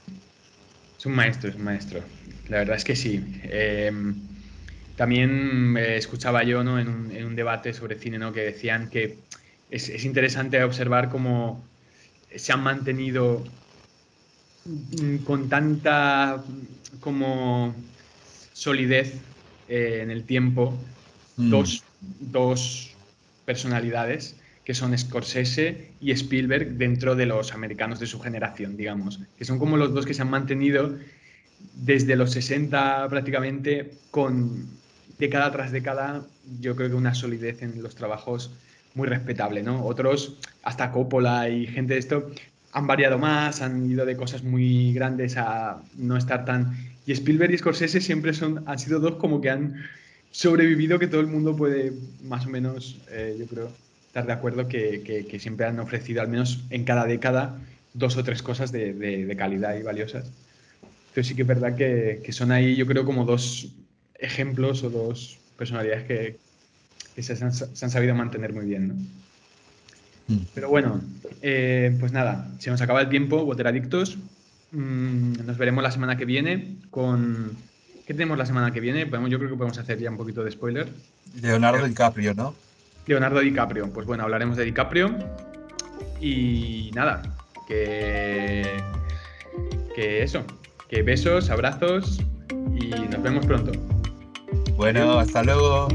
Es 0.97 1.05
un 1.05 1.13
maestro, 1.13 1.49
es 1.49 1.55
un 1.55 1.63
maestro. 1.63 2.03
La 2.49 2.59
verdad 2.59 2.75
es 2.75 2.83
que 2.83 2.95
sí. 2.95 3.23
Eh, 3.43 3.91
también 4.95 5.75
eh, 5.77 5.97
escuchaba 5.97 6.43
yo 6.43 6.63
¿no? 6.63 6.79
en, 6.79 6.87
un, 6.87 7.11
en 7.11 7.25
un 7.25 7.35
debate 7.35 7.73
sobre 7.73 7.99
cine 7.99 8.17
¿no? 8.17 8.31
que 8.31 8.41
decían 8.41 8.89
que 8.89 9.17
es, 9.69 9.89
es 9.89 10.05
interesante 10.05 10.63
observar 10.63 11.09
cómo 11.09 11.63
se 12.35 12.53
han 12.53 12.63
mantenido 12.63 13.43
mm, 14.65 15.17
con 15.25 15.49
tanta 15.49 16.37
mm, 16.47 16.99
como 16.99 17.75
solidez 18.53 19.15
eh, 19.67 19.99
en 20.01 20.11
el 20.11 20.23
tiempo 20.23 20.79
Mm. 21.37 21.49
dos, 21.49 21.83
dos 21.99 22.95
personalidades 23.43 24.39
que 24.63 24.73
son 24.73 24.97
Scorsese 24.97 25.91
y 25.99 26.11
Spielberg 26.11 26.77
dentro 26.77 27.15
de 27.15 27.25
los 27.27 27.53
americanos 27.53 27.99
de 27.99 28.07
su 28.07 28.19
generación, 28.19 28.77
digamos, 28.77 29.19
que 29.37 29.45
son 29.45 29.59
como 29.59 29.77
los 29.77 29.93
dos 29.93 30.05
que 30.05 30.13
se 30.13 30.23
han 30.23 30.29
mantenido 30.29 30.97
desde 31.73 32.15
los 32.15 32.31
60 32.31 33.07
prácticamente 33.09 33.91
con 34.11 34.67
década 35.17 35.51
tras 35.51 35.71
década, 35.71 36.25
yo 36.59 36.75
creo 36.75 36.89
que 36.89 36.95
una 36.95 37.15
solidez 37.15 37.61
en 37.61 37.81
los 37.81 37.95
trabajos 37.95 38.51
muy 38.93 39.07
respetable, 39.07 39.61
¿no? 39.61 39.85
Otros, 39.85 40.37
hasta 40.63 40.91
Coppola 40.91 41.49
y 41.49 41.67
gente 41.67 41.93
de 41.93 41.99
esto, 41.99 42.31
han 42.71 42.87
variado 42.87 43.17
más, 43.17 43.61
han 43.61 43.89
ido 43.89 44.05
de 44.05 44.17
cosas 44.17 44.43
muy 44.43 44.93
grandes 44.93 45.37
a 45.37 45.81
no 45.97 46.17
estar 46.17 46.45
tan... 46.45 46.75
Y 47.05 47.11
Spielberg 47.11 47.53
y 47.53 47.57
Scorsese 47.57 48.01
siempre 48.01 48.33
son, 48.33 48.63
han 48.65 48.79
sido 48.79 48.99
dos 48.99 49.15
como 49.15 49.39
que 49.39 49.49
han 49.49 49.75
sobrevivido, 50.31 50.97
que 50.97 51.07
todo 51.07 51.21
el 51.21 51.27
mundo 51.27 51.55
puede 51.55 51.93
más 52.23 52.45
o 52.45 52.49
menos, 52.49 52.99
eh, 53.11 53.35
yo 53.39 53.45
creo, 53.45 53.71
estar 54.07 54.25
de 54.25 54.33
acuerdo 54.33 54.67
que, 54.67 55.25
que, 55.29 55.39
siempre 55.39 55.65
han 55.65 55.79
ofrecido, 55.79 56.21
al 56.21 56.29
menos 56.29 56.63
en 56.69 56.83
cada 56.83 57.05
década, 57.05 57.57
dos 57.93 58.17
o 58.17 58.23
tres 58.23 58.41
cosas 58.41 58.71
de, 58.71 58.93
de, 58.93 59.25
de 59.25 59.35
calidad 59.37 59.77
y 59.77 59.83
valiosas. 59.83 60.31
Entonces 61.15 61.29
sí 61.29 61.35
que 61.35 61.43
es 61.43 61.47
verdad 61.47 61.77
que, 61.77 62.21
que, 62.25 62.33
son 62.33 62.51
ahí, 62.51 62.75
yo 62.75 62.85
creo, 62.85 63.05
como 63.05 63.23
dos 63.23 63.69
ejemplos 64.19 64.83
o 64.83 64.89
dos 64.89 65.37
personalidades 65.57 66.03
que, 66.03 66.37
que 67.15 67.23
se, 67.23 67.41
han, 67.41 67.53
se, 67.53 67.85
han, 67.85 67.89
sabido 67.89 68.13
mantener 68.13 68.51
muy 68.51 68.65
bien. 68.65 68.89
¿no? 68.89 68.93
Mm. 70.27 70.39
Pero 70.53 70.67
bueno, 70.67 70.99
eh, 71.41 71.95
pues 72.01 72.11
nada, 72.11 72.51
se 72.59 72.69
nos 72.69 72.81
acaba 72.81 72.99
el 72.99 73.07
tiempo, 73.07 73.43
Wateradictos. 73.43 74.17
Mm, 74.73 75.45
nos 75.45 75.57
veremos 75.57 75.81
la 75.81 75.91
semana 75.91 76.17
que 76.17 76.25
viene 76.25 76.79
con... 76.89 77.55
¿Qué 78.05 78.13
tenemos 78.13 78.37
la 78.37 78.45
semana 78.45 78.73
que 78.73 78.81
viene? 78.81 79.05
Podemos, 79.05 79.29
yo 79.29 79.37
creo 79.37 79.51
que 79.51 79.55
podemos 79.55 79.77
hacer 79.77 79.97
ya 79.97 80.11
un 80.11 80.17
poquito 80.17 80.43
de 80.43 80.51
spoiler. 80.51 80.89
Leonardo 81.41 81.87
DiCaprio, 81.87 82.33
¿no? 82.33 82.53
Leonardo 83.07 83.39
DiCaprio. 83.39 83.89
Pues 83.89 84.05
bueno, 84.05 84.23
hablaremos 84.23 84.57
de 84.57 84.65
DiCaprio. 84.65 85.15
Y 86.19 86.91
nada, 86.93 87.21
que, 87.69 88.65
que 89.95 90.21
eso, 90.21 90.45
Besos, 91.01 91.49
abrazos 91.49 92.19
y 92.51 92.89
nos 92.89 93.21
vemos 93.21 93.45
pronto. 93.45 93.71
Bueno, 94.75 95.19
hasta 95.19 95.43
luego. 95.43 95.87